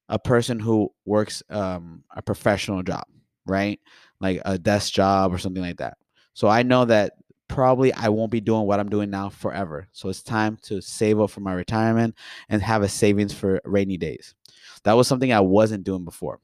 a 0.08 0.18
person 0.18 0.58
who 0.58 0.92
works 1.04 1.42
um, 1.50 2.04
a 2.14 2.22
professional 2.22 2.82
job, 2.82 3.04
right? 3.46 3.80
Like 4.20 4.40
a 4.44 4.58
desk 4.58 4.92
job 4.92 5.32
or 5.32 5.38
something 5.38 5.62
like 5.62 5.78
that. 5.78 5.98
So 6.34 6.48
I 6.48 6.62
know 6.62 6.84
that 6.86 7.14
probably 7.48 7.92
I 7.92 8.08
won't 8.08 8.32
be 8.32 8.40
doing 8.40 8.66
what 8.66 8.80
I'm 8.80 8.88
doing 8.88 9.10
now 9.10 9.28
forever. 9.28 9.86
So 9.92 10.08
it's 10.08 10.22
time 10.22 10.56
to 10.62 10.80
save 10.80 11.20
up 11.20 11.30
for 11.30 11.40
my 11.40 11.52
retirement 11.52 12.14
and 12.48 12.62
have 12.62 12.82
a 12.82 12.88
savings 12.88 13.32
for 13.32 13.60
rainy 13.64 13.96
days. 13.96 14.34
That 14.84 14.94
was 14.94 15.08
something 15.08 15.32
I 15.32 15.40
wasn't 15.40 15.84
doing 15.84 16.04
before 16.04 16.40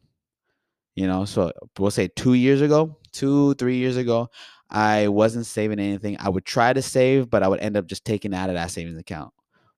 you 0.94 1.06
know 1.06 1.24
so 1.24 1.52
we'll 1.78 1.90
say 1.90 2.08
two 2.08 2.34
years 2.34 2.60
ago 2.60 2.96
two 3.12 3.54
three 3.54 3.76
years 3.76 3.96
ago 3.96 4.28
i 4.68 5.08
wasn't 5.08 5.46
saving 5.46 5.78
anything 5.78 6.16
i 6.20 6.28
would 6.28 6.44
try 6.44 6.72
to 6.72 6.82
save 6.82 7.30
but 7.30 7.42
i 7.42 7.48
would 7.48 7.60
end 7.60 7.76
up 7.76 7.86
just 7.86 8.04
taking 8.04 8.34
out 8.34 8.50
of 8.50 8.54
that 8.54 8.70
savings 8.70 8.98
account 8.98 9.32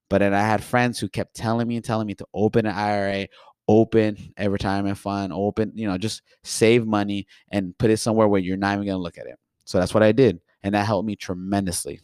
but 0.09 0.19
then 0.19 0.33
i 0.33 0.41
had 0.41 0.63
friends 0.63 0.99
who 0.99 1.07
kept 1.07 1.35
telling 1.35 1.67
me 1.67 1.75
and 1.75 1.85
telling 1.85 2.07
me 2.07 2.13
to 2.13 2.25
open 2.33 2.65
an 2.65 2.75
ira 2.75 3.27
open 3.67 4.17
a 4.37 4.49
retirement 4.49 4.97
fund 4.97 5.31
open 5.31 5.71
you 5.75 5.87
know 5.87 5.97
just 5.97 6.21
save 6.43 6.85
money 6.85 7.25
and 7.49 7.77
put 7.77 7.89
it 7.89 7.97
somewhere 7.97 8.27
where 8.27 8.41
you're 8.41 8.57
not 8.57 8.73
even 8.73 8.85
going 8.85 8.97
to 8.97 9.01
look 9.01 9.17
at 9.17 9.25
it 9.25 9.37
so 9.63 9.79
that's 9.79 9.93
what 9.93 10.03
i 10.03 10.11
did 10.11 10.39
and 10.63 10.75
that 10.75 10.85
helped 10.85 11.07
me 11.07 11.15
tremendously 11.15 11.99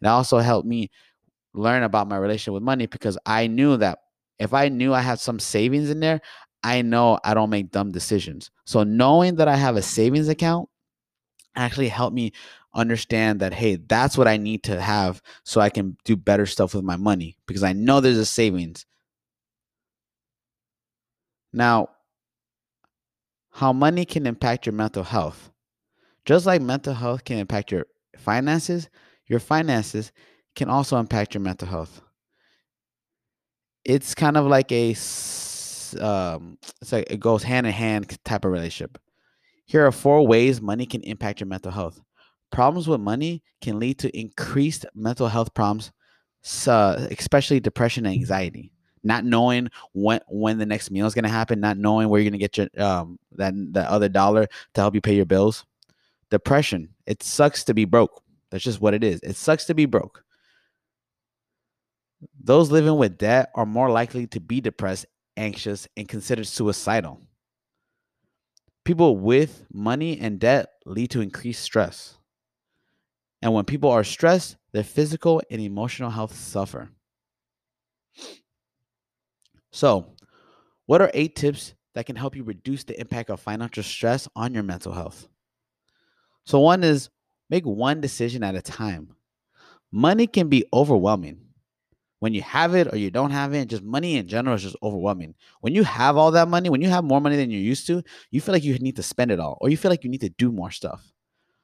that 0.00 0.10
also 0.10 0.38
helped 0.38 0.66
me 0.66 0.90
learn 1.54 1.82
about 1.82 2.08
my 2.08 2.16
relationship 2.16 2.54
with 2.54 2.62
money 2.62 2.86
because 2.86 3.16
i 3.24 3.46
knew 3.46 3.76
that 3.76 4.00
if 4.38 4.52
i 4.52 4.68
knew 4.68 4.92
i 4.92 5.00
had 5.00 5.20
some 5.20 5.38
savings 5.38 5.88
in 5.88 6.00
there 6.00 6.20
I 6.62 6.82
know 6.82 7.18
I 7.24 7.34
don't 7.34 7.50
make 7.50 7.70
dumb 7.70 7.92
decisions. 7.92 8.50
So 8.64 8.82
knowing 8.82 9.36
that 9.36 9.48
I 9.48 9.56
have 9.56 9.76
a 9.76 9.82
savings 9.82 10.28
account 10.28 10.68
actually 11.54 11.88
helped 11.88 12.14
me 12.14 12.32
understand 12.74 13.40
that 13.40 13.54
hey, 13.54 13.76
that's 13.76 14.18
what 14.18 14.28
I 14.28 14.36
need 14.36 14.64
to 14.64 14.80
have 14.80 15.22
so 15.44 15.60
I 15.60 15.70
can 15.70 15.96
do 16.04 16.16
better 16.16 16.46
stuff 16.46 16.74
with 16.74 16.84
my 16.84 16.96
money 16.96 17.36
because 17.46 17.62
I 17.62 17.72
know 17.72 18.00
there's 18.00 18.18
a 18.18 18.26
savings. 18.26 18.86
Now, 21.52 21.90
how 23.52 23.72
money 23.72 24.04
can 24.04 24.26
impact 24.26 24.66
your 24.66 24.72
mental 24.72 25.02
health. 25.02 25.50
Just 26.24 26.46
like 26.46 26.62
mental 26.62 26.94
health 26.94 27.24
can 27.24 27.38
impact 27.38 27.72
your 27.72 27.86
finances, 28.16 28.88
your 29.26 29.40
finances 29.40 30.12
can 30.54 30.68
also 30.68 30.98
impact 30.98 31.34
your 31.34 31.40
mental 31.40 31.66
health. 31.66 32.02
It's 33.84 34.14
kind 34.14 34.36
of 34.36 34.46
like 34.46 34.70
a 34.70 34.90
um 36.00 36.58
it's 36.82 36.92
like 36.92 37.10
it 37.10 37.18
goes 37.18 37.42
hand 37.42 37.66
in 37.66 37.72
hand 37.72 38.16
type 38.24 38.44
of 38.44 38.52
relationship. 38.52 38.98
Here 39.66 39.86
are 39.86 39.92
four 39.92 40.26
ways 40.26 40.60
money 40.60 40.86
can 40.86 41.02
impact 41.02 41.40
your 41.40 41.46
mental 41.46 41.72
health. 41.72 42.00
Problems 42.50 42.88
with 42.88 43.00
money 43.00 43.42
can 43.60 43.78
lead 43.78 43.98
to 44.00 44.18
increased 44.18 44.86
mental 44.94 45.28
health 45.28 45.52
problems, 45.52 45.92
especially 46.44 47.60
depression 47.60 48.06
and 48.06 48.14
anxiety. 48.14 48.72
Not 49.08 49.24
knowing 49.24 49.70
when 49.94 50.20
when 50.28 50.58
the 50.58 50.66
next 50.66 50.90
meal 50.90 51.06
is 51.06 51.14
going 51.14 51.24
to 51.24 51.30
happen, 51.30 51.60
not 51.60 51.78
knowing 51.78 52.08
where 52.08 52.20
you're 52.20 52.30
going 52.30 52.38
to 52.38 52.46
get 52.48 52.58
your 52.58 52.68
um 52.86 53.18
that 53.32 53.54
the 53.72 53.90
other 53.90 54.10
dollar 54.10 54.46
to 54.74 54.80
help 54.80 54.94
you 54.94 55.00
pay 55.00 55.16
your 55.16 55.24
bills. 55.24 55.64
Depression. 56.30 56.90
It 57.06 57.22
sucks 57.22 57.64
to 57.64 57.74
be 57.74 57.86
broke. 57.86 58.22
That's 58.50 58.62
just 58.62 58.82
what 58.82 58.92
it 58.92 59.02
is. 59.02 59.20
It 59.22 59.36
sucks 59.36 59.64
to 59.64 59.74
be 59.74 59.86
broke. 59.86 60.22
Those 62.38 62.70
living 62.70 62.98
with 62.98 63.16
debt 63.16 63.50
are 63.54 63.64
more 63.64 63.90
likely 63.90 64.26
to 64.26 64.40
be 64.40 64.60
depressed, 64.60 65.06
anxious, 65.38 65.88
and 65.96 66.06
considered 66.06 66.46
suicidal. 66.46 67.22
People 68.84 69.16
with 69.16 69.64
money 69.72 70.18
and 70.20 70.38
debt 70.38 70.68
lead 70.84 71.10
to 71.12 71.22
increased 71.22 71.62
stress. 71.62 72.18
And 73.40 73.54
when 73.54 73.64
people 73.64 73.90
are 73.90 74.04
stressed, 74.04 74.56
their 74.72 74.84
physical 74.84 75.40
and 75.50 75.62
emotional 75.62 76.10
health 76.10 76.34
suffer. 76.34 76.90
So, 79.70 80.14
what 80.86 81.02
are 81.02 81.10
eight 81.14 81.36
tips 81.36 81.74
that 81.94 82.06
can 82.06 82.16
help 82.16 82.34
you 82.34 82.44
reduce 82.44 82.84
the 82.84 82.98
impact 82.98 83.30
of 83.30 83.40
financial 83.40 83.82
stress 83.82 84.28
on 84.34 84.54
your 84.54 84.62
mental 84.62 84.92
health? 84.92 85.28
So, 86.44 86.60
one 86.60 86.84
is 86.84 87.10
make 87.50 87.64
one 87.64 88.00
decision 88.00 88.42
at 88.42 88.54
a 88.54 88.62
time. 88.62 89.14
Money 89.92 90.26
can 90.26 90.48
be 90.48 90.64
overwhelming. 90.72 91.40
When 92.20 92.34
you 92.34 92.42
have 92.42 92.74
it 92.74 92.92
or 92.92 92.96
you 92.96 93.10
don't 93.10 93.30
have 93.30 93.54
it, 93.54 93.68
just 93.68 93.82
money 93.84 94.16
in 94.16 94.26
general 94.26 94.56
is 94.56 94.62
just 94.62 94.76
overwhelming. 94.82 95.34
When 95.60 95.74
you 95.74 95.84
have 95.84 96.16
all 96.16 96.32
that 96.32 96.48
money, 96.48 96.68
when 96.68 96.82
you 96.82 96.88
have 96.88 97.04
more 97.04 97.20
money 97.20 97.36
than 97.36 97.50
you're 97.50 97.60
used 97.60 97.86
to, 97.86 98.02
you 98.30 98.40
feel 98.40 98.52
like 98.52 98.64
you 98.64 98.76
need 98.78 98.96
to 98.96 99.04
spend 99.04 99.30
it 99.30 99.38
all, 99.38 99.56
or 99.60 99.68
you 99.68 99.76
feel 99.76 99.90
like 99.90 100.02
you 100.02 100.10
need 100.10 100.22
to 100.22 100.28
do 100.30 100.50
more 100.50 100.72
stuff. 100.72 101.12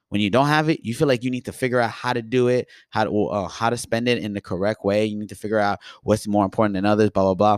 When 0.09 0.21
you 0.21 0.29
don't 0.29 0.47
have 0.47 0.69
it, 0.69 0.79
you 0.83 0.93
feel 0.93 1.07
like 1.09 1.23
you 1.23 1.31
need 1.31 1.45
to 1.45 1.51
figure 1.51 1.79
out 1.81 1.89
how 1.89 2.13
to 2.13 2.21
do 2.21 2.47
it, 2.47 2.67
how 2.89 3.03
to 3.03 3.27
uh, 3.27 3.47
how 3.49 3.69
to 3.69 3.75
spend 3.75 4.07
it 4.07 4.19
in 4.19 4.33
the 4.33 4.39
correct 4.39 4.85
way. 4.85 5.05
You 5.05 5.17
need 5.17 5.29
to 5.29 5.35
figure 5.35 5.59
out 5.59 5.79
what's 6.03 6.27
more 6.27 6.45
important 6.45 6.75
than 6.75 6.85
others. 6.85 7.09
Blah 7.09 7.23
blah 7.23 7.33
blah. 7.33 7.57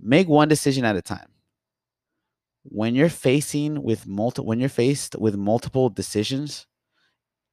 Make 0.00 0.28
one 0.28 0.48
decision 0.48 0.84
at 0.84 0.96
a 0.96 1.02
time. 1.02 1.28
When 2.64 2.94
you're 2.94 3.08
facing 3.08 3.82
with 3.82 4.06
multiple, 4.06 4.46
when 4.46 4.60
you're 4.60 4.68
faced 4.68 5.16
with 5.18 5.36
multiple 5.36 5.88
decisions, 5.88 6.66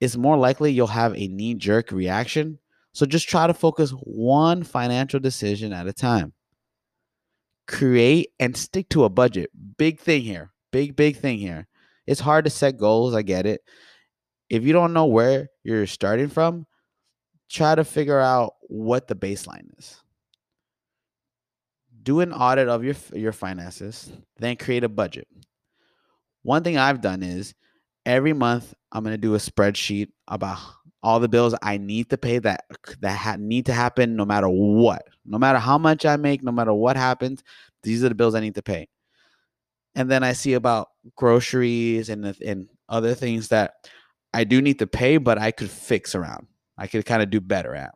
it's 0.01 0.17
more 0.17 0.38
likely 0.38 0.71
you'll 0.71 0.88
have 0.88 1.15
a 1.15 1.27
knee 1.27 1.53
jerk 1.53 1.91
reaction 1.91 2.59
so 2.93 3.07
just 3.07 3.27
try 3.27 3.47
to 3.47 3.53
focus 3.53 3.91
one 3.91 4.63
financial 4.63 5.19
decision 5.19 5.73
at 5.73 5.88
a 5.88 5.93
time. 5.93 6.33
Create 7.67 8.29
and 8.39 8.55
stick 8.55 8.88
to 8.89 9.03
a 9.03 9.09
budget. 9.09 9.50
Big 9.77 10.00
thing 10.00 10.21
here. 10.21 10.51
Big, 10.71 10.95
big 10.95 11.17
thing 11.17 11.39
here. 11.39 11.67
It's 12.05 12.19
hard 12.19 12.45
to 12.45 12.51
set 12.51 12.77
goals. 12.77 13.15
I 13.15 13.23
get 13.23 13.45
it. 13.45 13.62
If 14.50 14.63
you 14.63 14.73
don't 14.73 14.93
know 14.93 15.05
where 15.05 15.50
you're 15.63 15.88
starting 15.88 16.29
from, 16.29 16.67
try 17.50 17.73
to 17.73 17.83
figure 17.83 18.19
out 18.19 18.53
what 18.62 19.07
the 19.07 19.15
baseline 19.15 19.77
is. 19.79 20.02
Do 22.03 22.19
an 22.19 22.33
audit 22.33 22.67
of 22.67 22.83
your 22.83 22.95
your 23.13 23.31
finances, 23.31 24.12
then 24.38 24.57
create 24.57 24.83
a 24.83 24.89
budget. 24.89 25.27
One 26.41 26.63
thing 26.63 26.77
I've 26.77 27.01
done 27.01 27.24
is 27.24 27.55
every 28.05 28.33
month 28.33 28.74
I'm 28.91 29.03
going 29.03 29.13
to 29.13 29.17
do 29.17 29.36
a 29.36 29.38
spreadsheet 29.38 30.10
about 30.27 30.60
all 31.01 31.19
the 31.19 31.29
bills 31.29 31.55
I 31.62 31.77
need 31.77 32.10
to 32.10 32.17
pay 32.17 32.39
that 32.39 32.65
that 33.01 33.17
ha- 33.17 33.38
need 33.39 33.65
to 33.67 33.74
happen 33.74 34.15
no 34.15 34.25
matter 34.25 34.48
what. 34.50 35.03
No 35.25 35.38
matter 35.38 35.60
how 35.60 35.77
much 35.77 36.05
I 36.05 36.17
make, 36.17 36.43
no 36.43 36.51
matter 36.51 36.74
what 36.74 36.98
happens, 36.98 37.43
these 37.83 38.03
are 38.03 38.10
the 38.10 38.15
bills 38.15 38.36
I 38.36 38.41
need 38.41 38.55
to 38.55 38.63
pay. 38.63 38.88
And 39.95 40.10
then 40.10 40.24
I 40.24 40.33
see 40.33 40.53
about 40.53 40.89
groceries 41.15 42.10
and 42.10 42.25
and 42.41 42.67
other 42.89 43.13
things 43.15 43.50
that 43.50 43.74
I 44.33 44.43
do 44.43 44.62
need 44.62 44.79
to 44.79 44.88
pay, 44.88 45.17
but 45.17 45.38
I 45.38 45.51
could 45.51 45.69
fix 45.69 46.15
around. 46.15 46.48
I 46.77 46.88
could 46.88 47.05
kind 47.05 47.22
of 47.22 47.29
do 47.29 47.39
better 47.39 47.75
at. 47.75 47.93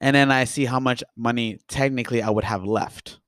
And 0.00 0.14
then 0.14 0.30
I 0.30 0.44
see 0.44 0.64
how 0.64 0.80
much 0.80 1.02
money 1.16 1.58
technically 1.68 2.22
I 2.22 2.30
would 2.30 2.44
have 2.44 2.64
left. 2.64 3.18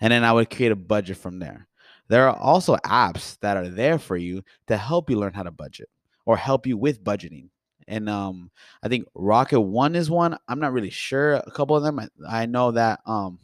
And 0.00 0.12
then 0.12 0.24
I 0.24 0.32
would 0.32 0.50
create 0.50 0.72
a 0.72 0.76
budget 0.76 1.16
from 1.16 1.38
there. 1.38 1.68
There 2.08 2.28
are 2.28 2.36
also 2.36 2.76
apps 2.76 3.38
that 3.40 3.56
are 3.56 3.68
there 3.68 3.98
for 3.98 4.16
you 4.16 4.42
to 4.66 4.76
help 4.76 5.10
you 5.10 5.18
learn 5.18 5.32
how 5.32 5.42
to 5.42 5.50
budget 5.50 5.88
or 6.26 6.36
help 6.36 6.66
you 6.66 6.76
with 6.76 7.04
budgeting. 7.04 7.48
And 7.86 8.08
um, 8.08 8.50
I 8.82 8.88
think 8.88 9.06
Rocket 9.14 9.60
One 9.60 9.94
is 9.94 10.10
one. 10.10 10.36
I'm 10.48 10.60
not 10.60 10.72
really 10.72 10.90
sure. 10.90 11.34
A 11.34 11.50
couple 11.50 11.76
of 11.76 11.82
them. 11.82 11.98
I, 11.98 12.08
I 12.28 12.46
know 12.46 12.70
that 12.72 13.00
um, 13.06 13.38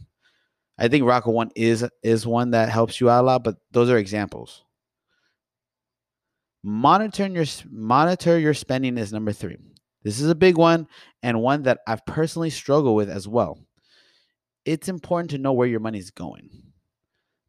I 0.79 0.89
think 0.89 1.05
Rocket 1.05 1.31
One 1.31 1.51
is 1.55 1.87
is 2.03 2.27
one 2.27 2.53
that 2.53 2.71
helps 2.71 3.01
you 3.01 3.11
out 3.11 3.23
a 3.23 3.27
lot. 3.27 3.45
But 3.45 3.57
those 3.71 3.91
are 3.91 3.99
examples. 3.99 4.65
Monitoring 6.63 7.35
your 7.35 7.47
monitor 7.71 8.39
your 8.39 8.55
spending 8.55 8.99
is 8.99 9.13
number 9.13 9.33
three. 9.33 9.59
This 10.03 10.21
is 10.21 10.31
a 10.31 10.35
big 10.35 10.57
one 10.57 10.89
and 11.23 11.43
one 11.43 11.65
that 11.65 11.81
I've 11.87 12.05
personally 12.07 12.51
struggled 12.51 12.97
with 12.97 13.11
as 13.11 13.29
well. 13.29 13.59
It's 14.65 14.89
important 14.89 15.31
to 15.31 15.39
know 15.39 15.53
where 15.53 15.69
your 15.69 15.81
money 15.81 15.99
is 15.99 16.11
going. 16.11 16.51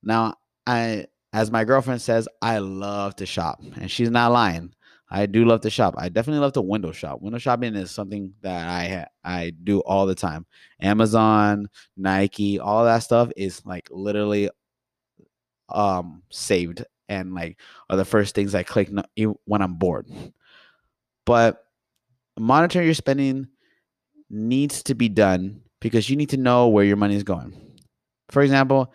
Now, 0.03 0.35
I 0.65 1.07
as 1.33 1.51
my 1.51 1.63
girlfriend 1.63 2.01
says, 2.01 2.27
I 2.41 2.57
love 2.57 3.15
to 3.17 3.25
shop, 3.25 3.61
and 3.77 3.89
she's 3.89 4.09
not 4.09 4.31
lying. 4.31 4.73
I 5.09 5.25
do 5.25 5.43
love 5.45 5.61
to 5.61 5.69
shop. 5.69 5.95
I 5.97 6.09
definitely 6.09 6.39
love 6.39 6.53
to 6.53 6.61
window 6.61 6.93
shop. 6.93 7.21
Window 7.21 7.37
shopping 7.37 7.75
is 7.75 7.91
something 7.91 8.33
that 8.41 8.67
I 8.67 9.07
I 9.23 9.51
do 9.63 9.79
all 9.81 10.05
the 10.05 10.15
time. 10.15 10.45
Amazon, 10.79 11.69
Nike, 11.97 12.59
all 12.59 12.85
that 12.85 12.99
stuff 12.99 13.29
is 13.35 13.65
like 13.65 13.89
literally 13.91 14.49
um 15.69 16.23
saved 16.29 16.83
and 17.07 17.33
like 17.33 17.59
are 17.89 17.97
the 17.97 18.05
first 18.05 18.35
things 18.35 18.55
I 18.55 18.63
click 18.63 18.89
when 19.45 19.61
I'm 19.61 19.75
bored. 19.75 20.07
But 21.25 21.63
monitoring 22.39 22.85
your 22.85 22.93
spending 22.93 23.47
needs 24.29 24.83
to 24.83 24.95
be 24.95 25.09
done 25.09 25.61
because 25.79 26.09
you 26.09 26.15
need 26.15 26.29
to 26.29 26.37
know 26.37 26.69
where 26.69 26.85
your 26.85 26.97
money 26.97 27.15
is 27.15 27.23
going. 27.23 27.53
For 28.29 28.41
example, 28.41 28.93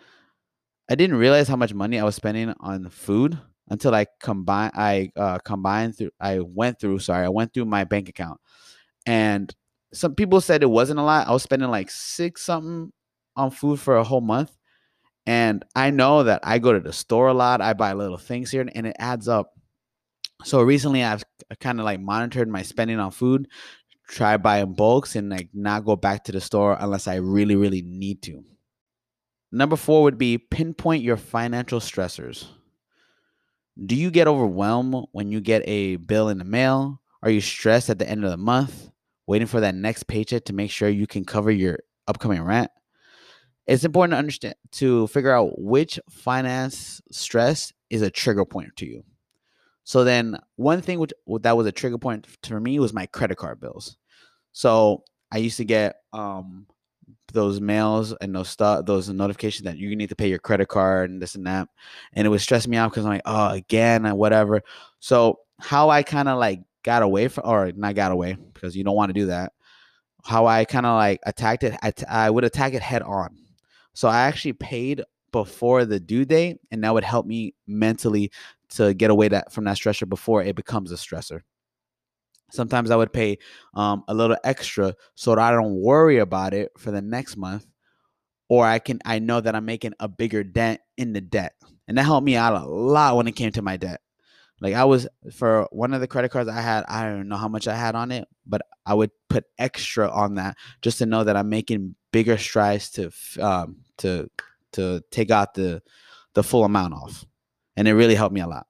I 0.89 0.95
didn't 0.95 1.17
realize 1.17 1.47
how 1.47 1.55
much 1.55 1.73
money 1.73 1.99
I 1.99 2.03
was 2.03 2.15
spending 2.15 2.53
on 2.59 2.89
food 2.89 3.37
until 3.69 3.93
I 3.93 4.05
combine 4.21 4.71
I 4.73 5.11
uh 5.15 5.39
combined 5.39 5.97
through 5.97 6.11
I 6.21 6.39
went 6.39 6.79
through 6.79 6.99
sorry 6.99 7.25
I 7.25 7.29
went 7.29 7.53
through 7.53 7.65
my 7.65 7.83
bank 7.83 8.09
account. 8.09 8.39
And 9.05 9.53
some 9.93 10.15
people 10.15 10.41
said 10.41 10.63
it 10.63 10.69
wasn't 10.69 10.99
a 10.99 11.03
lot. 11.03 11.27
I 11.27 11.31
was 11.31 11.43
spending 11.43 11.69
like 11.69 11.89
six 11.89 12.43
something 12.43 12.91
on 13.35 13.51
food 13.51 13.79
for 13.79 13.97
a 13.97 14.03
whole 14.03 14.21
month. 14.21 14.51
And 15.25 15.65
I 15.75 15.91
know 15.91 16.23
that 16.23 16.39
I 16.43 16.59
go 16.59 16.71
to 16.71 16.79
the 16.79 16.93
store 16.93 17.27
a 17.27 17.33
lot. 17.33 17.61
I 17.61 17.73
buy 17.73 17.93
little 17.93 18.17
things 18.17 18.49
here 18.49 18.61
and 18.61 18.87
it 18.87 18.95
adds 18.97 19.27
up 19.27 19.56
so 20.43 20.61
recently 20.61 21.03
I've 21.03 21.23
kind 21.59 21.79
of 21.79 21.85
like 21.85 21.99
monitored 21.99 22.47
my 22.47 22.61
spending 22.61 22.99
on 22.99 23.11
food 23.11 23.47
try 24.07 24.37
buying 24.37 24.73
bulks 24.73 25.15
and 25.15 25.29
like 25.29 25.49
not 25.53 25.85
go 25.85 25.95
back 25.95 26.23
to 26.25 26.31
the 26.31 26.39
store 26.41 26.77
unless 26.79 27.07
I 27.07 27.15
really 27.15 27.55
really 27.55 27.81
need 27.81 28.21
to 28.23 28.43
number 29.51 29.75
4 29.75 30.03
would 30.03 30.17
be 30.17 30.37
pinpoint 30.37 31.03
your 31.03 31.17
financial 31.17 31.79
stressors 31.79 32.47
do 33.85 33.95
you 33.95 34.09
get 34.09 34.27
overwhelmed 34.27 35.07
when 35.11 35.31
you 35.31 35.39
get 35.39 35.61
a 35.67 35.97
bill 35.97 36.29
in 36.29 36.39
the 36.39 36.43
mail? 36.43 36.99
Are 37.21 37.29
you 37.29 37.41
stressed 37.41 37.89
at 37.89 37.99
the 37.99 38.09
end 38.09 38.23
of 38.23 38.31
the 38.31 38.37
month, 38.37 38.89
waiting 39.27 39.47
for 39.47 39.59
that 39.59 39.75
next 39.75 40.07
paycheck 40.07 40.45
to 40.45 40.53
make 40.53 40.71
sure 40.71 40.89
you 40.89 41.05
can 41.05 41.25
cover 41.25 41.51
your 41.51 41.79
upcoming 42.07 42.41
rent? 42.41 42.71
It's 43.67 43.83
important 43.83 44.13
to 44.13 44.17
understand 44.17 44.55
to 44.73 45.07
figure 45.07 45.31
out 45.31 45.59
which 45.59 45.99
finance 46.09 47.01
stress 47.11 47.71
is 47.89 48.01
a 48.01 48.09
trigger 48.09 48.45
point 48.45 48.75
to 48.77 48.85
you. 48.85 49.03
So 49.87 50.03
then, 50.03 50.37
one 50.57 50.81
thing 50.81 50.99
which 50.99 51.13
that 51.43 51.55
was 51.55 51.65
a 51.65 51.71
trigger 51.71 51.97
point 51.97 52.27
for 52.43 52.59
me 52.59 52.77
was 52.77 52.91
my 52.91 53.05
credit 53.05 53.37
card 53.37 53.61
bills. 53.61 53.95
So 54.51 55.05
I 55.31 55.37
used 55.37 55.55
to 55.57 55.63
get 55.63 56.01
um, 56.11 56.67
those 57.31 57.61
mails 57.61 58.13
and 58.19 58.35
those 58.35 58.49
stuff, 58.49 58.85
those 58.85 59.07
notifications 59.07 59.63
that 59.63 59.77
you 59.77 59.95
need 59.95 60.09
to 60.09 60.15
pay 60.15 60.27
your 60.27 60.39
credit 60.39 60.67
card 60.67 61.09
and 61.09 61.21
this 61.21 61.35
and 61.35 61.47
that. 61.47 61.69
And 62.11 62.27
it 62.27 62.29
was 62.29 62.43
stressing 62.43 62.69
me 62.69 62.75
out 62.75 62.91
because 62.91 63.05
I'm 63.05 63.13
like, 63.13 63.21
oh, 63.23 63.51
again, 63.51 64.05
and 64.05 64.17
whatever. 64.17 64.61
So 64.99 65.39
how 65.61 65.89
I 65.89 66.03
kind 66.03 66.27
of 66.27 66.37
like 66.37 66.63
got 66.83 67.01
away 67.01 67.29
from, 67.29 67.47
or 67.47 67.71
not 67.71 67.95
got 67.95 68.11
away 68.11 68.37
because 68.53 68.75
you 68.75 68.83
don't 68.83 68.97
want 68.97 69.11
to 69.11 69.21
do 69.21 69.27
that. 69.27 69.53
How 70.25 70.47
I 70.47 70.65
kind 70.65 70.85
of 70.85 70.97
like 70.97 71.21
attacked 71.25 71.63
it, 71.63 71.77
I, 71.81 71.91
t- 71.91 72.05
I 72.07 72.29
would 72.29 72.43
attack 72.43 72.73
it 72.73 72.81
head 72.81 73.03
on. 73.03 73.37
So 73.93 74.09
I 74.09 74.23
actually 74.23 74.51
paid 74.51 75.01
before 75.31 75.85
the 75.85 75.99
due 75.99 76.25
date, 76.25 76.57
and 76.71 76.83
that 76.83 76.93
would 76.93 77.03
help 77.03 77.25
me 77.25 77.53
mentally 77.67 78.31
to 78.69 78.93
get 78.93 79.11
away 79.11 79.27
that 79.29 79.51
from 79.51 79.65
that 79.65 79.77
stressor 79.77 80.07
before 80.07 80.43
it 80.43 80.55
becomes 80.55 80.91
a 80.91 80.95
stressor. 80.95 81.41
Sometimes 82.51 82.91
I 82.91 82.95
would 82.95 83.11
pay 83.11 83.39
um, 83.73 84.03
a 84.07 84.13
little 84.13 84.37
extra 84.43 84.95
so 85.15 85.35
that 85.35 85.41
I 85.41 85.51
don't 85.51 85.75
worry 85.75 86.19
about 86.19 86.53
it 86.53 86.71
for 86.77 86.91
the 86.91 87.01
next 87.01 87.35
month, 87.35 87.65
or 88.47 88.65
I 88.65 88.79
can 88.79 88.99
I 89.05 89.19
know 89.19 89.41
that 89.41 89.55
I'm 89.55 89.65
making 89.65 89.93
a 89.99 90.07
bigger 90.07 90.43
dent 90.43 90.79
in 90.97 91.13
the 91.13 91.21
debt, 91.21 91.53
and 91.87 91.97
that 91.97 92.03
helped 92.03 92.25
me 92.25 92.35
out 92.35 92.61
a 92.61 92.65
lot 92.65 93.17
when 93.17 93.27
it 93.27 93.35
came 93.35 93.51
to 93.51 93.61
my 93.61 93.77
debt. 93.77 94.01
Like 94.59 94.73
I 94.73 94.85
was 94.85 95.07
for 95.33 95.67
one 95.71 95.93
of 95.93 96.01
the 96.01 96.07
credit 96.07 96.29
cards 96.29 96.49
I 96.49 96.61
had, 96.61 96.83
I 96.87 97.03
don't 97.03 97.27
know 97.27 97.37
how 97.37 97.47
much 97.47 97.67
I 97.67 97.75
had 97.75 97.95
on 97.95 98.11
it, 98.11 98.27
but 98.45 98.61
I 98.85 98.93
would 98.93 99.11
put 99.29 99.45
extra 99.59 100.09
on 100.09 100.35
that 100.35 100.57
just 100.81 100.97
to 100.97 101.05
know 101.05 101.23
that 101.23 101.37
I'm 101.37 101.49
making 101.49 101.95
bigger 102.11 102.37
strides 102.37 102.89
to 102.91 103.11
um, 103.39 103.77
to 103.99 104.29
to 104.73 105.01
take 105.11 105.31
out 105.31 105.53
the 105.53 105.81
the 106.33 106.43
full 106.43 106.63
amount 106.63 106.93
off. 106.93 107.25
And 107.77 107.87
it 107.87 107.93
really 107.93 108.15
helped 108.15 108.33
me 108.33 108.41
a 108.41 108.47
lot. 108.47 108.67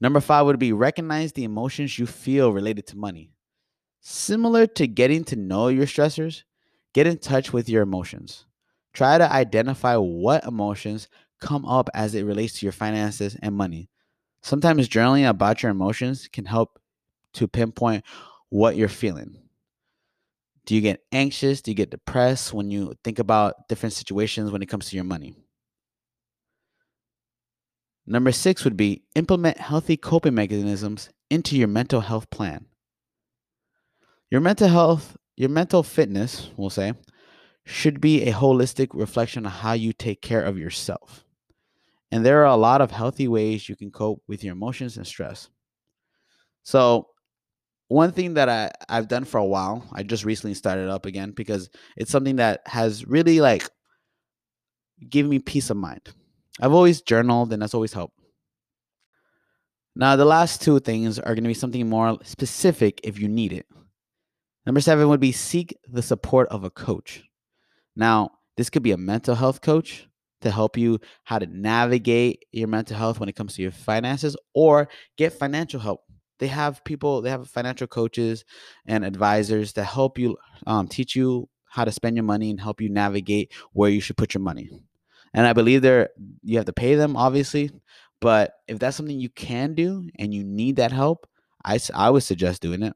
Number 0.00 0.20
five 0.20 0.46
would 0.46 0.58
be 0.58 0.72
recognize 0.72 1.32
the 1.32 1.44
emotions 1.44 1.98
you 1.98 2.06
feel 2.06 2.52
related 2.52 2.86
to 2.88 2.96
money. 2.96 3.32
Similar 4.00 4.66
to 4.68 4.86
getting 4.86 5.24
to 5.24 5.36
know 5.36 5.68
your 5.68 5.86
stressors, 5.86 6.44
get 6.94 7.06
in 7.06 7.18
touch 7.18 7.52
with 7.52 7.68
your 7.68 7.82
emotions. 7.82 8.46
Try 8.92 9.18
to 9.18 9.30
identify 9.30 9.96
what 9.96 10.44
emotions 10.44 11.08
come 11.40 11.64
up 11.66 11.90
as 11.94 12.14
it 12.14 12.24
relates 12.24 12.58
to 12.58 12.66
your 12.66 12.72
finances 12.72 13.36
and 13.42 13.54
money. 13.54 13.90
Sometimes 14.42 14.88
journaling 14.88 15.28
about 15.28 15.62
your 15.62 15.70
emotions 15.70 16.28
can 16.32 16.46
help 16.46 16.78
to 17.34 17.48
pinpoint 17.48 18.04
what 18.48 18.76
you're 18.76 18.88
feeling. 18.88 19.36
Do 20.66 20.74
you 20.74 20.80
get 20.80 21.02
anxious? 21.12 21.62
Do 21.62 21.70
you 21.70 21.74
get 21.74 21.90
depressed 21.90 22.52
when 22.52 22.70
you 22.70 22.94
think 23.04 23.18
about 23.18 23.68
different 23.68 23.92
situations 23.92 24.50
when 24.50 24.62
it 24.62 24.66
comes 24.66 24.88
to 24.90 24.96
your 24.96 25.04
money? 25.04 25.34
Number 28.10 28.32
six 28.32 28.64
would 28.64 28.76
be 28.76 29.04
implement 29.14 29.58
healthy 29.58 29.96
coping 29.96 30.34
mechanisms 30.34 31.10
into 31.30 31.56
your 31.56 31.68
mental 31.68 32.00
health 32.00 32.28
plan. 32.28 32.66
Your 34.32 34.40
mental 34.40 34.66
health, 34.66 35.16
your 35.36 35.48
mental 35.48 35.84
fitness, 35.84 36.50
we'll 36.56 36.70
say, 36.70 36.94
should 37.64 38.00
be 38.00 38.24
a 38.24 38.32
holistic 38.32 38.88
reflection 38.94 39.46
of 39.46 39.52
how 39.52 39.74
you 39.74 39.92
take 39.92 40.22
care 40.22 40.42
of 40.42 40.58
yourself. 40.58 41.24
And 42.10 42.26
there 42.26 42.40
are 42.40 42.52
a 42.52 42.56
lot 42.56 42.80
of 42.80 42.90
healthy 42.90 43.28
ways 43.28 43.68
you 43.68 43.76
can 43.76 43.92
cope 43.92 44.24
with 44.26 44.42
your 44.42 44.54
emotions 44.54 44.96
and 44.96 45.06
stress. 45.06 45.48
So, 46.64 47.10
one 47.86 48.10
thing 48.10 48.34
that 48.34 48.48
I, 48.48 48.72
I've 48.88 49.06
done 49.06 49.24
for 49.24 49.38
a 49.38 49.44
while, 49.44 49.88
I 49.92 50.02
just 50.02 50.24
recently 50.24 50.54
started 50.54 50.88
up 50.88 51.06
again 51.06 51.30
because 51.30 51.70
it's 51.96 52.10
something 52.10 52.36
that 52.36 52.62
has 52.66 53.06
really 53.06 53.40
like 53.40 53.68
given 55.08 55.30
me 55.30 55.38
peace 55.38 55.70
of 55.70 55.76
mind. 55.76 56.12
I've 56.60 56.72
always 56.72 57.00
journaled 57.00 57.52
and 57.52 57.62
that's 57.62 57.74
always 57.74 57.92
helped. 57.92 58.16
Now, 59.96 60.16
the 60.16 60.24
last 60.24 60.62
two 60.62 60.78
things 60.80 61.18
are 61.18 61.34
going 61.34 61.44
to 61.44 61.48
be 61.48 61.54
something 61.54 61.88
more 61.88 62.18
specific 62.22 63.00
if 63.02 63.18
you 63.18 63.28
need 63.28 63.52
it. 63.52 63.66
Number 64.66 64.80
seven 64.80 65.08
would 65.08 65.20
be 65.20 65.32
seek 65.32 65.76
the 65.88 66.02
support 66.02 66.48
of 66.48 66.64
a 66.64 66.70
coach. 66.70 67.24
Now, 67.96 68.30
this 68.56 68.70
could 68.70 68.82
be 68.82 68.92
a 68.92 68.96
mental 68.96 69.34
health 69.34 69.62
coach 69.62 70.06
to 70.42 70.50
help 70.50 70.76
you 70.76 71.00
how 71.24 71.38
to 71.38 71.46
navigate 71.46 72.44
your 72.52 72.68
mental 72.68 72.96
health 72.96 73.20
when 73.20 73.28
it 73.28 73.36
comes 73.36 73.54
to 73.54 73.62
your 73.62 73.72
finances 73.72 74.36
or 74.54 74.88
get 75.16 75.32
financial 75.32 75.80
help. 75.80 76.02
They 76.38 76.46
have 76.46 76.82
people, 76.84 77.20
they 77.20 77.30
have 77.30 77.48
financial 77.48 77.86
coaches 77.86 78.44
and 78.86 79.04
advisors 79.04 79.72
that 79.74 79.84
help 79.84 80.18
you 80.18 80.38
um, 80.66 80.88
teach 80.88 81.14
you 81.14 81.48
how 81.68 81.84
to 81.84 81.92
spend 81.92 82.16
your 82.16 82.24
money 82.24 82.50
and 82.50 82.60
help 82.60 82.80
you 82.80 82.88
navigate 82.88 83.52
where 83.72 83.90
you 83.90 84.00
should 84.00 84.16
put 84.16 84.34
your 84.34 84.42
money. 84.42 84.70
And 85.32 85.46
I 85.46 85.52
believe 85.52 85.82
there 85.82 86.10
you 86.42 86.56
have 86.56 86.66
to 86.66 86.72
pay 86.72 86.94
them, 86.96 87.16
obviously, 87.16 87.70
but 88.20 88.54
if 88.68 88.78
that's 88.78 88.96
something 88.96 89.18
you 89.18 89.30
can 89.30 89.74
do 89.74 90.08
and 90.18 90.34
you 90.34 90.44
need 90.44 90.76
that 90.76 90.92
help, 90.92 91.26
I, 91.64 91.78
I 91.94 92.10
would 92.10 92.22
suggest 92.22 92.62
doing 92.62 92.82
it. 92.82 92.94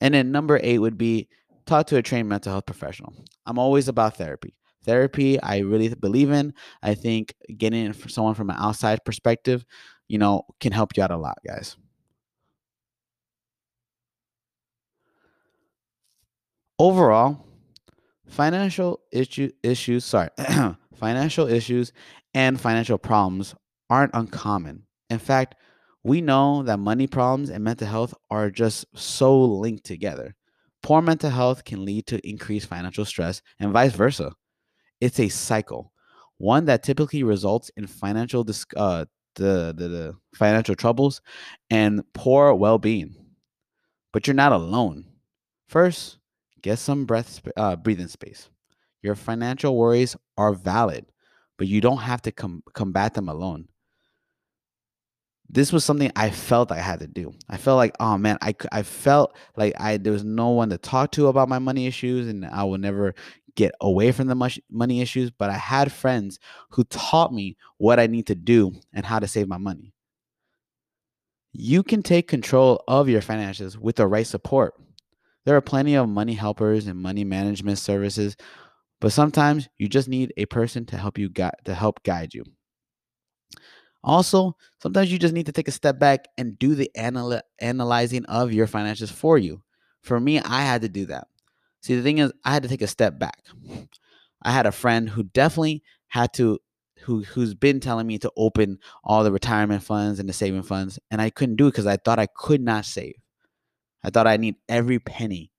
And 0.00 0.14
then 0.14 0.32
number 0.32 0.60
eight 0.62 0.78
would 0.78 0.96
be 0.96 1.28
talk 1.66 1.86
to 1.88 1.96
a 1.96 2.02
trained 2.02 2.28
mental 2.28 2.52
health 2.52 2.66
professional. 2.66 3.12
I'm 3.46 3.58
always 3.58 3.88
about 3.88 4.16
therapy. 4.16 4.54
Therapy, 4.84 5.40
I 5.42 5.58
really 5.58 5.92
believe 5.94 6.30
in. 6.30 6.54
I 6.82 6.94
think 6.94 7.34
getting 7.56 7.92
for 7.92 8.08
someone 8.08 8.34
from 8.34 8.50
an 8.50 8.56
outside 8.58 9.04
perspective, 9.04 9.64
you 10.08 10.18
know, 10.18 10.44
can 10.60 10.72
help 10.72 10.96
you 10.96 11.02
out 11.02 11.10
a 11.10 11.16
lot, 11.16 11.38
guys. 11.46 11.76
Overall, 16.78 17.44
financial 18.26 19.00
issue, 19.10 19.50
issues, 19.62 20.04
sorry, 20.04 20.28
financial 20.98 21.48
issues 21.48 21.92
and 22.34 22.60
financial 22.60 22.98
problems 22.98 23.54
aren't 23.88 24.14
uncommon. 24.14 24.86
In 25.10 25.18
fact, 25.18 25.54
we 26.04 26.20
know 26.20 26.62
that 26.62 26.78
money 26.78 27.06
problems 27.06 27.50
and 27.50 27.64
mental 27.64 27.88
health 27.88 28.14
are 28.30 28.50
just 28.50 28.86
so 28.94 29.38
linked 29.40 29.84
together. 29.84 30.34
Poor 30.82 31.02
mental 31.02 31.30
health 31.30 31.64
can 31.64 31.84
lead 31.84 32.06
to 32.06 32.28
increased 32.28 32.68
financial 32.68 33.04
stress 33.04 33.42
and 33.58 33.72
vice 33.72 33.92
versa. 33.92 34.32
It's 35.00 35.20
a 35.20 35.28
cycle, 35.28 35.92
one 36.38 36.66
that 36.66 36.82
typically 36.82 37.22
results 37.22 37.70
in 37.76 37.86
financial 37.86 38.44
dis- 38.44 38.66
uh, 38.76 39.06
the, 39.34 39.74
the, 39.76 39.88
the 39.88 40.14
financial 40.34 40.74
troubles 40.74 41.20
and 41.70 42.02
poor 42.12 42.54
well-being. 42.54 43.14
But 44.12 44.26
you're 44.26 44.34
not 44.34 44.52
alone. 44.52 45.04
First, 45.68 46.18
get 46.62 46.78
some 46.78 47.04
breath 47.04 47.40
uh, 47.56 47.76
breathing 47.76 48.08
space. 48.08 48.48
Your 49.02 49.14
financial 49.14 49.76
worries 49.76 50.16
are 50.36 50.52
valid, 50.52 51.06
but 51.56 51.66
you 51.66 51.80
don't 51.80 51.98
have 51.98 52.22
to 52.22 52.32
com- 52.32 52.62
combat 52.74 53.14
them 53.14 53.28
alone 53.28 53.68
this 55.50 55.72
was 55.72 55.84
something 55.84 56.12
I 56.14 56.30
felt 56.30 56.70
I 56.70 56.78
had 56.78 57.00
to 57.00 57.06
do. 57.06 57.32
I 57.48 57.56
felt 57.56 57.76
like, 57.76 57.94
oh 58.00 58.18
man, 58.18 58.36
I, 58.42 58.54
I 58.70 58.82
felt 58.82 59.34
like 59.56 59.74
I 59.80 59.96
there 59.96 60.12
was 60.12 60.24
no 60.24 60.50
one 60.50 60.70
to 60.70 60.78
talk 60.78 61.12
to 61.12 61.28
about 61.28 61.48
my 61.48 61.58
money 61.58 61.86
issues, 61.86 62.28
and 62.28 62.44
I 62.44 62.64
would 62.64 62.80
never 62.80 63.14
get 63.56 63.72
away 63.80 64.12
from 64.12 64.28
the 64.28 64.34
much 64.34 64.60
money 64.70 65.00
issues. 65.00 65.30
But 65.30 65.50
I 65.50 65.56
had 65.56 65.90
friends 65.90 66.38
who 66.70 66.84
taught 66.84 67.32
me 67.32 67.56
what 67.78 67.98
I 67.98 68.06
need 68.06 68.26
to 68.26 68.34
do 68.34 68.72
and 68.92 69.06
how 69.06 69.18
to 69.18 69.26
save 69.26 69.48
my 69.48 69.58
money. 69.58 69.94
You 71.52 71.82
can 71.82 72.02
take 72.02 72.28
control 72.28 72.84
of 72.86 73.08
your 73.08 73.22
finances 73.22 73.78
with 73.78 73.96
the 73.96 74.06
right 74.06 74.26
support. 74.26 74.74
There 75.46 75.56
are 75.56 75.62
plenty 75.62 75.94
of 75.94 76.10
money 76.10 76.34
helpers 76.34 76.86
and 76.86 77.00
money 77.00 77.24
management 77.24 77.78
services, 77.78 78.36
but 79.00 79.12
sometimes 79.12 79.68
you 79.78 79.88
just 79.88 80.08
need 80.08 80.32
a 80.36 80.46
person 80.46 80.84
to 80.86 80.96
help 80.96 81.18
you 81.18 81.28
gu- 81.28 81.50
to 81.64 81.74
help 81.74 82.02
guide 82.02 82.34
you. 82.34 82.44
Also, 84.04 84.56
sometimes 84.80 85.10
you 85.10 85.18
just 85.18 85.34
need 85.34 85.46
to 85.46 85.52
take 85.52 85.68
a 85.68 85.72
step 85.72 85.98
back 85.98 86.26
and 86.38 86.58
do 86.58 86.74
the 86.74 86.90
anal- 86.96 87.40
analyzing 87.60 88.24
of 88.26 88.52
your 88.52 88.66
finances 88.66 89.10
for 89.10 89.38
you. 89.38 89.62
For 90.02 90.20
me, 90.20 90.38
I 90.40 90.62
had 90.62 90.82
to 90.82 90.88
do 90.88 91.06
that. 91.06 91.26
See, 91.82 91.96
the 91.96 92.02
thing 92.02 92.18
is, 92.18 92.32
I 92.44 92.52
had 92.52 92.62
to 92.62 92.68
take 92.68 92.82
a 92.82 92.86
step 92.86 93.18
back. 93.18 93.44
I 94.42 94.52
had 94.52 94.66
a 94.66 94.72
friend 94.72 95.08
who 95.10 95.24
definitely 95.24 95.82
had 96.08 96.32
to 96.34 96.58
who 97.02 97.22
who's 97.22 97.54
been 97.54 97.78
telling 97.80 98.06
me 98.06 98.18
to 98.18 98.32
open 98.36 98.78
all 99.04 99.22
the 99.22 99.30
retirement 99.32 99.82
funds 99.82 100.18
and 100.18 100.28
the 100.28 100.32
saving 100.32 100.64
funds 100.64 100.98
and 101.12 101.22
I 101.22 101.30
couldn't 101.30 101.54
do 101.56 101.68
it 101.68 101.70
because 101.70 101.86
I 101.86 101.96
thought 101.96 102.18
I 102.18 102.26
could 102.26 102.60
not 102.60 102.84
save. 102.84 103.14
I 104.02 104.10
thought 104.10 104.26
I 104.26 104.36
need 104.36 104.56
every 104.68 104.98
penny. 104.98 105.52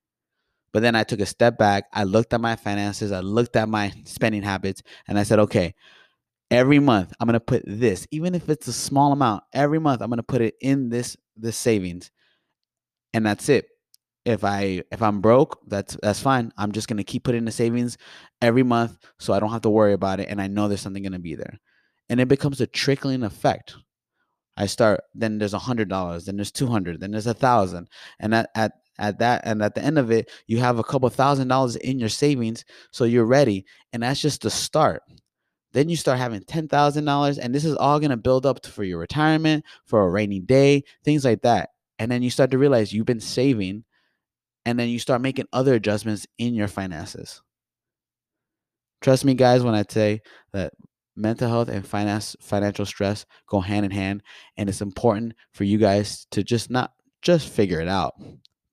But 0.71 0.81
then 0.81 0.95
I 0.95 1.03
took 1.03 1.19
a 1.19 1.25
step 1.25 1.57
back. 1.57 1.85
I 1.93 2.03
looked 2.03 2.33
at 2.33 2.41
my 2.41 2.55
finances, 2.55 3.11
I 3.11 3.21
looked 3.21 3.55
at 3.55 3.69
my 3.69 3.91
spending 4.05 4.43
habits 4.43 4.81
and 5.07 5.17
I 5.17 5.23
said, 5.23 5.39
"Okay, 5.39 5.73
every 6.51 6.79
month 6.79 7.13
i'm 7.19 7.27
going 7.27 7.33
to 7.35 7.39
put 7.39 7.61
this 7.67 8.07
even 8.09 8.33
if 8.33 8.49
it's 8.49 8.67
a 8.67 8.73
small 8.73 9.11
amount 9.11 9.43
every 9.53 9.77
month 9.77 10.01
i'm 10.01 10.09
going 10.09 10.17
to 10.17 10.23
put 10.23 10.41
it 10.41 10.55
in 10.61 10.89
this 10.89 11.15
this 11.37 11.55
savings 11.55 12.09
and 13.13 13.25
that's 13.25 13.49
it. 13.49 13.65
If 14.25 14.43
i 14.43 14.83
if 14.91 15.01
i'm 15.01 15.21
broke 15.21 15.59
that's 15.67 15.97
that's 16.03 16.19
fine. 16.19 16.51
I'm 16.57 16.71
just 16.71 16.87
going 16.87 16.97
to 16.97 17.03
keep 17.03 17.23
putting 17.23 17.45
the 17.45 17.51
savings 17.51 17.97
every 18.41 18.63
month 18.63 18.97
so 19.17 19.33
i 19.33 19.39
don't 19.39 19.51
have 19.51 19.61
to 19.61 19.69
worry 19.69 19.93
about 19.93 20.19
it 20.19 20.27
and 20.29 20.41
i 20.41 20.47
know 20.47 20.67
there's 20.67 20.81
something 20.81 21.03
going 21.03 21.13
to 21.13 21.19
be 21.19 21.35
there. 21.35 21.59
And 22.09 22.19
it 22.19 22.27
becomes 22.27 22.59
a 22.59 22.65
trickling 22.67 23.23
effect. 23.23 23.75
I 24.57 24.65
start 24.65 25.01
then 25.15 25.37
there's 25.37 25.53
a 25.53 25.59
hundred 25.59 25.89
dollars 25.89 26.25
then 26.25 26.35
there's 26.35 26.51
200 26.51 26.99
then 26.99 27.11
there's 27.11 27.27
a 27.27 27.33
thousand 27.33 27.87
and 28.19 28.35
at, 28.35 28.49
at 28.55 28.73
at 28.99 29.17
that 29.19 29.41
and 29.45 29.63
at 29.63 29.73
the 29.73 29.83
end 29.83 29.97
of 29.97 30.11
it 30.11 30.29
you 30.45 30.59
have 30.59 30.77
a 30.77 30.83
couple 30.83 31.09
thousand 31.09 31.47
dollars 31.47 31.75
in 31.77 31.97
your 31.97 32.09
savings 32.09 32.63
so 32.91 33.05
you're 33.05 33.25
ready 33.25 33.65
and 33.91 34.03
that's 34.03 34.21
just 34.21 34.41
the 34.43 34.49
start 34.49 35.01
then 35.71 35.89
you 35.89 35.95
start 35.95 36.17
having 36.17 36.41
$10,000 36.41 37.39
and 37.41 37.55
this 37.55 37.65
is 37.65 37.75
all 37.75 37.99
going 37.99 38.09
to 38.09 38.17
build 38.17 38.45
up 38.45 38.65
for 38.65 38.83
your 38.83 38.99
retirement, 38.99 39.63
for 39.85 40.03
a 40.03 40.09
rainy 40.09 40.39
day, 40.39 40.83
things 41.03 41.23
like 41.23 41.43
that. 41.43 41.69
And 41.99 42.11
then 42.11 42.23
you 42.23 42.29
start 42.29 42.51
to 42.51 42.57
realize 42.57 42.91
you've 42.91 43.05
been 43.05 43.19
saving 43.19 43.83
and 44.65 44.79
then 44.79 44.89
you 44.89 44.99
start 44.99 45.21
making 45.21 45.45
other 45.53 45.75
adjustments 45.75 46.25
in 46.37 46.53
your 46.53 46.67
finances. 46.67 47.41
Trust 49.01 49.25
me 49.25 49.33
guys 49.33 49.63
when 49.63 49.75
I 49.75 49.83
say 49.87 50.21
that 50.53 50.73
mental 51.15 51.49
health 51.49 51.69
and 51.69 51.85
finance 51.85 52.35
financial 52.41 52.85
stress 52.85 53.25
go 53.47 53.59
hand 53.59 53.85
in 53.85 53.91
hand 53.91 54.23
and 54.57 54.69
it's 54.69 54.81
important 54.81 55.33
for 55.53 55.65
you 55.65 55.77
guys 55.77 56.25
to 56.31 56.43
just 56.43 56.69
not 56.69 56.93
just 57.21 57.49
figure 57.49 57.81
it 57.81 57.87
out, 57.87 58.15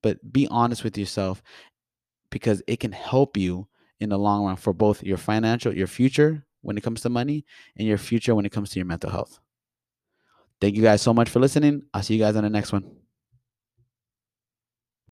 but 0.06 0.32
be 0.32 0.46
honest 0.52 0.84
with 0.84 0.96
yourself 0.96 1.42
because 2.30 2.62
it 2.68 2.78
can 2.78 2.92
help 2.92 3.36
you 3.36 3.66
in 3.98 4.10
the 4.10 4.16
long 4.16 4.44
run 4.44 4.54
for 4.54 4.72
both 4.72 5.02
your 5.02 5.16
financial 5.16 5.76
your 5.76 5.88
future 5.88 6.46
when 6.62 6.78
it 6.78 6.84
comes 6.84 7.00
to 7.00 7.08
money 7.08 7.44
and 7.76 7.88
your 7.88 7.98
future 7.98 8.32
when 8.32 8.46
it 8.46 8.52
comes 8.52 8.70
to 8.70 8.78
your 8.78 8.86
mental 8.86 9.10
health. 9.10 9.40
Thank 10.60 10.76
you 10.76 10.82
guys 10.82 11.02
so 11.02 11.12
much 11.12 11.28
for 11.28 11.40
listening. 11.40 11.82
I'll 11.92 12.04
see 12.04 12.14
you 12.14 12.20
guys 12.20 12.36
on 12.36 12.44
the 12.44 12.50
next 12.50 12.72
one. 12.72 12.84